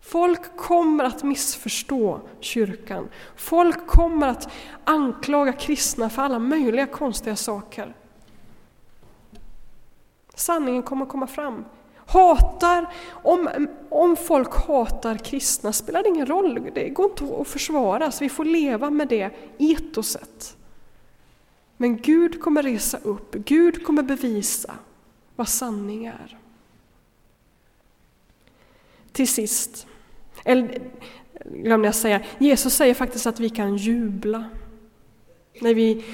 Folk 0.02 0.58
kommer 0.58 1.04
att 1.04 1.24
missförstå 1.24 2.22
kyrkan. 2.40 3.10
Folk 3.36 3.88
kommer 3.88 4.28
att 4.28 4.52
anklaga 4.84 5.54
kristna 5.54 6.10
för 6.10 6.22
alla 6.22 6.40
möjliga 6.40 6.86
konstiga 6.86 7.36
saker. 7.36 7.96
Sanningen 10.36 10.84
kommer 10.84 11.06
att 11.06 11.12
komma 11.12 11.28
fram. 11.28 11.66
Hatar, 12.08 12.94
om, 13.12 13.68
om 13.90 14.16
folk 14.16 14.68
hatar 14.68 15.18
kristna 15.18 15.74
spelar 15.74 16.04
det 16.04 16.10
ingen 16.10 16.26
roll, 16.26 16.72
det 16.74 16.90
går 16.90 17.06
inte 17.06 17.42
att 17.42 17.48
försvara, 17.48 18.12
vi 18.20 18.30
får 18.30 18.46
leva 18.46 18.90
med 18.90 19.08
det 19.08 19.30
etoset. 19.60 20.58
Men 21.82 21.98
Gud 21.98 22.42
kommer 22.42 22.64
resa 22.64 22.98
upp, 22.98 23.36
Gud 23.36 23.86
kommer 23.86 24.04
bevisa 24.04 24.76
vad 25.36 25.50
sanning 25.50 26.06
är. 26.06 26.38
Till 29.12 29.28
sist, 29.28 29.88
eller 30.46 30.82
glömde 31.46 31.88
jag 31.88 31.96
säga, 31.96 32.22
Jesus 32.40 32.74
säger 32.74 32.94
faktiskt 32.94 33.28
att 33.28 33.40
vi 33.40 33.50
kan 33.50 33.78
jubla. 33.78 34.50
När 35.62 35.74
vi 35.74 36.06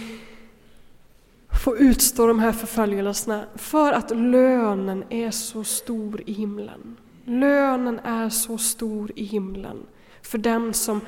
får 1.63 1.77
utstå 1.77 2.27
de 2.27 2.39
här 2.39 2.51
förföljelserna. 2.51 3.45
För 3.55 3.93
att 3.93 4.11
lönen 4.11 5.03
är 5.09 5.31
så 5.31 5.63
stor 5.63 6.23
i 6.25 6.33
himlen. 6.33 6.97
Lönen 7.25 7.99
är 7.99 8.29
så 8.29 8.57
stor 8.57 9.11
i 9.15 9.23
himlen. 9.23 9.85
För 10.21 10.37
den 10.37 10.73
som 10.73 11.01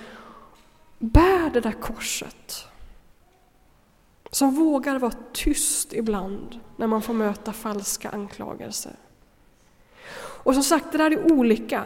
bär 0.99 1.49
det 1.49 1.61
där 1.61 1.71
korset 1.81 2.68
som 4.31 4.55
vågar 4.55 4.99
vara 4.99 5.13
tyst 5.33 5.93
ibland 5.93 6.59
när 6.77 6.87
man 6.87 7.01
får 7.01 7.13
möta 7.13 7.53
falska 7.53 8.09
anklagelser. 8.09 8.95
Och 10.43 10.53
som 10.53 10.63
sagt, 10.63 10.91
det 10.91 10.97
där 10.97 11.11
är 11.11 11.31
olika. 11.31 11.83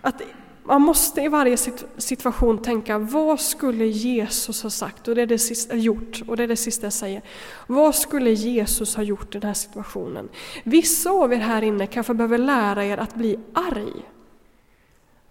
Att 0.00 0.22
man 0.64 0.82
måste 0.82 1.20
i 1.20 1.28
varje 1.28 1.56
situation 1.96 2.62
tänka, 2.62 2.98
vad 2.98 3.40
skulle 3.40 3.86
Jesus 3.86 4.62
ha 4.62 4.70
sagt? 4.70 5.08
Och 5.08 5.14
det 5.14 5.22
är 5.22 5.26
det 5.26 5.38
sista, 5.38 5.76
gjort, 5.76 6.22
och 6.26 6.36
det 6.36 6.42
är 6.42 6.48
det 6.48 6.56
sista 6.56 6.86
jag 6.86 6.92
säger. 6.92 7.22
Vad 7.66 7.94
skulle 7.94 8.30
Jesus 8.30 8.96
ha 8.96 9.02
gjort 9.02 9.34
i 9.34 9.38
den 9.38 9.48
här 9.48 9.54
situationen? 9.54 10.28
Vissa 10.64 11.10
av 11.10 11.32
er 11.32 11.36
här 11.36 11.62
inne 11.62 11.86
kanske 11.86 12.14
behöver 12.14 12.38
lära 12.38 12.84
er 12.84 12.98
att 12.98 13.14
bli 13.14 13.38
arg. 13.52 13.92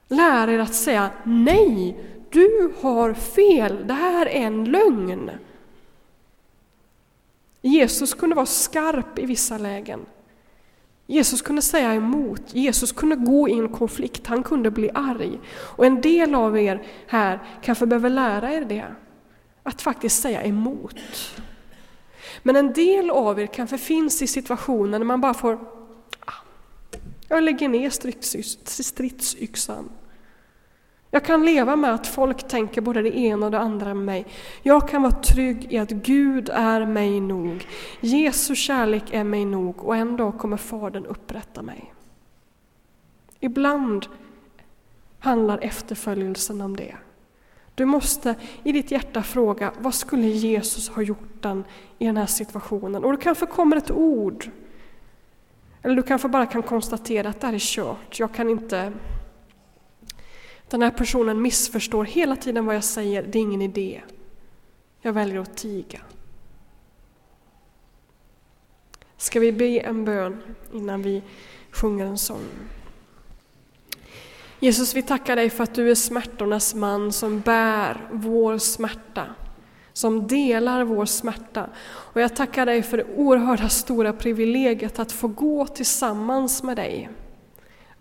Lära 0.08 0.52
er 0.52 0.60
att 0.60 0.76
säga, 0.76 1.10
nej, 1.24 1.98
du 2.30 2.74
har 2.82 3.13
fel, 3.13 3.88
det 3.88 3.94
här 3.94 4.26
är 4.26 4.46
en 4.46 4.65
lögn. 4.65 5.32
Jesus 7.62 8.13
kunde 8.13 8.36
vara 8.36 8.45
skarp 8.45 9.19
i 9.19 9.26
vissa 9.26 9.58
lägen. 9.58 10.06
Jesus 11.08 11.41
kunde 11.41 11.62
säga 11.62 11.93
emot, 11.93 12.54
Jesus 12.54 12.91
kunde 12.91 13.15
gå 13.15 13.50
i 13.50 13.54
en 13.54 13.69
konflikt, 13.69 14.28
han 14.28 14.43
kunde 14.43 14.71
bli 14.71 14.89
arg. 14.93 15.39
Och 15.58 15.86
en 15.86 16.02
del 16.02 16.36
av 16.36 16.58
er 16.58 16.88
här 17.08 17.39
kanske 17.62 17.86
behöver 17.86 18.10
lära 18.10 18.54
er 18.54 18.65
det. 18.65 18.95
att 19.63 19.82
faktiskt 19.82 20.21
säga 20.21 20.43
emot. 20.43 20.95
Men 22.43 22.56
en 22.56 22.74
del 22.74 23.10
av 23.10 23.39
er 23.39 23.47
kanske 23.47 23.78
finns 23.78 24.21
i 24.21 24.28
situationer 24.28 25.00
när 25.00 25.06
man 25.06 25.21
bara 25.21 25.34
får, 25.34 25.54
ah, 26.19 26.34
jag 27.28 27.43
lägger 27.43 27.69
ner 27.69 27.89
stridsyxan. 28.65 29.89
Jag 31.13 31.26
kan 31.26 31.45
leva 31.45 31.76
med 31.76 31.93
att 31.93 32.08
folk 32.08 32.47
tänker 32.47 32.82
både 32.82 33.02
det 33.02 33.17
ena 33.17 33.45
och 33.45 33.52
det 33.52 33.60
andra 33.60 33.93
med 33.93 34.06
mig. 34.06 34.26
Jag 34.62 34.88
kan 34.88 35.02
vara 35.02 35.13
trygg 35.13 35.74
i 35.74 35.78
att 35.78 35.89
Gud 35.89 36.50
är 36.50 36.86
mig 36.86 37.19
nog. 37.19 37.67
Jesu 38.00 38.56
kärlek 38.56 39.04
är 39.12 39.24
mig 39.24 39.45
nog 39.45 39.84
och 39.84 39.95
en 39.95 40.17
dag 40.17 40.38
kommer 40.38 40.58
Fadern 40.58 41.06
upprätta 41.06 41.62
mig. 41.62 41.93
Ibland 43.39 44.06
handlar 45.19 45.58
efterföljelsen 45.58 46.62
om 46.62 46.76
det. 46.76 46.95
Du 47.76 47.86
måste 47.86 48.36
i 48.63 48.71
ditt 48.71 48.91
hjärta 48.91 49.24
fråga, 49.24 49.71
vad 49.80 49.93
skulle 49.93 50.28
Jesus 50.28 50.89
ha 50.89 51.02
gjort 51.02 51.41
den 51.41 51.63
i 52.00 52.06
den 52.06 52.17
här 52.17 52.26
situationen? 52.26 53.04
Och 53.04 53.12
det 53.12 53.17
kanske 53.17 53.45
kommer 53.45 53.78
ett 53.78 53.91
ord. 53.91 54.50
Eller 55.82 55.95
du 55.95 56.04
kanske 56.04 56.28
bara 56.28 56.45
kan 56.45 56.63
konstatera 56.63 57.30
att 57.30 57.41
det 57.41 57.47
här 57.47 57.54
är 57.54 57.60
kört, 57.60 58.19
jag 58.19 58.34
kan 58.34 58.50
inte... 58.50 58.93
Den 60.71 60.81
här 60.81 60.91
personen 60.91 61.41
missförstår 61.41 62.05
hela 62.05 62.36
tiden 62.36 62.65
vad 62.65 62.75
jag 62.75 62.84
säger, 62.84 63.23
det 63.23 63.39
är 63.39 63.41
ingen 63.41 63.62
idé. 63.62 64.01
Jag 65.01 65.13
väljer 65.13 65.39
att 65.39 65.57
tiga. 65.57 66.01
Ska 69.17 69.39
vi 69.39 69.51
be 69.51 69.79
en 69.79 70.05
bön 70.05 70.41
innan 70.73 71.01
vi 71.01 71.23
sjunger 71.71 72.05
en 72.05 72.17
sång? 72.17 72.45
Jesus, 74.60 74.95
vi 74.95 75.01
tackar 75.01 75.36
dig 75.36 75.49
för 75.49 75.63
att 75.63 75.73
du 75.73 75.91
är 75.91 75.95
smärtornas 75.95 76.75
man 76.75 77.12
som 77.12 77.39
bär 77.39 78.10
vår 78.12 78.57
smärta, 78.57 79.25
som 79.93 80.27
delar 80.27 80.84
vår 80.84 81.05
smärta. 81.05 81.69
Och 81.88 82.21
jag 82.21 82.36
tackar 82.36 82.65
dig 82.65 82.84
för 82.84 82.97
det 82.97 83.05
oerhörda 83.15 83.69
stora 83.69 84.13
privilegiet 84.13 84.99
att 84.99 85.12
få 85.12 85.27
gå 85.27 85.67
tillsammans 85.67 86.63
med 86.63 86.77
dig. 86.77 87.10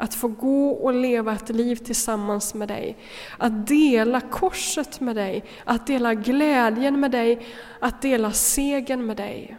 Att 0.01 0.15
få 0.15 0.29
gå 0.29 0.71
och 0.71 0.95
leva 0.95 1.33
ett 1.33 1.49
liv 1.49 1.77
tillsammans 1.77 2.55
med 2.55 2.69
dig. 2.69 2.97
Att 3.39 3.67
dela 3.67 4.21
korset 4.21 5.01
med 5.01 5.17
dig, 5.17 5.45
att 5.65 5.87
dela 5.87 6.15
glädjen 6.15 7.01
med 7.01 7.11
dig, 7.11 7.47
att 7.81 8.03
dela 8.03 8.33
segern 8.33 9.07
med 9.07 9.17
dig. 9.17 9.57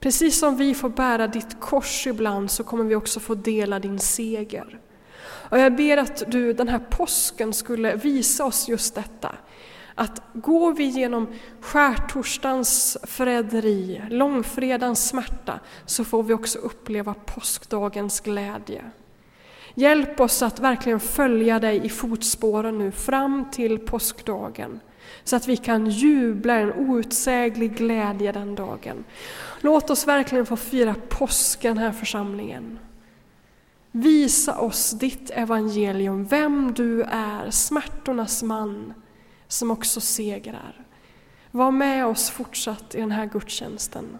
Precis 0.00 0.38
som 0.38 0.56
vi 0.56 0.74
får 0.74 0.88
bära 0.88 1.26
ditt 1.26 1.60
kors 1.60 2.06
ibland 2.06 2.50
så 2.50 2.64
kommer 2.64 2.84
vi 2.84 2.94
också 2.94 3.20
få 3.20 3.34
dela 3.34 3.78
din 3.78 3.98
seger. 3.98 4.78
Och 5.24 5.58
jag 5.58 5.76
ber 5.76 5.96
att 5.96 6.22
du 6.26 6.52
den 6.52 6.68
här 6.68 6.78
påsken 6.90 7.52
skulle 7.52 7.96
visa 7.96 8.44
oss 8.44 8.68
just 8.68 8.94
detta. 8.94 9.36
Att 9.94 10.22
går 10.32 10.72
vi 10.72 10.84
genom 10.84 11.28
skärtorsdagens 11.60 12.98
förräderi, 13.02 14.02
långfredagens 14.10 15.08
smärta, 15.08 15.60
så 15.86 16.04
får 16.04 16.22
vi 16.22 16.34
också 16.34 16.58
uppleva 16.58 17.14
påskdagens 17.14 18.20
glädje. 18.20 18.90
Hjälp 19.78 20.20
oss 20.20 20.42
att 20.42 20.60
verkligen 20.60 21.00
följa 21.00 21.60
dig 21.60 21.86
i 21.86 21.88
fotspåren 21.88 22.78
nu 22.78 22.92
fram 22.92 23.50
till 23.50 23.78
påskdagen, 23.78 24.80
så 25.24 25.36
att 25.36 25.48
vi 25.48 25.56
kan 25.56 25.86
jubla 25.86 26.54
en 26.54 26.72
outsäglig 26.72 27.76
glädje 27.76 28.32
den 28.32 28.54
dagen. 28.54 29.04
Låt 29.60 29.90
oss 29.90 30.06
verkligen 30.06 30.46
få 30.46 30.56
fira 30.56 30.94
påsken 31.08 31.78
här 31.78 31.92
församlingen. 31.92 32.78
Visa 33.90 34.58
oss 34.58 34.90
ditt 34.90 35.30
evangelium, 35.30 36.24
vem 36.24 36.74
du 36.74 37.02
är, 37.02 37.50
smärtornas 37.50 38.42
man 38.42 38.94
som 39.48 39.70
också 39.70 40.00
segrar. 40.00 40.84
Var 41.50 41.70
med 41.70 42.06
oss 42.06 42.30
fortsatt 42.30 42.94
i 42.94 43.00
den 43.00 43.10
här 43.10 43.26
gudstjänsten 43.26 44.18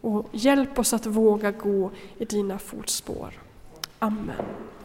och 0.00 0.28
hjälp 0.32 0.78
oss 0.78 0.92
att 0.92 1.06
våga 1.06 1.50
gå 1.50 1.90
i 2.18 2.24
dina 2.24 2.58
fotspår. 2.58 3.47
Amen. 4.00 4.77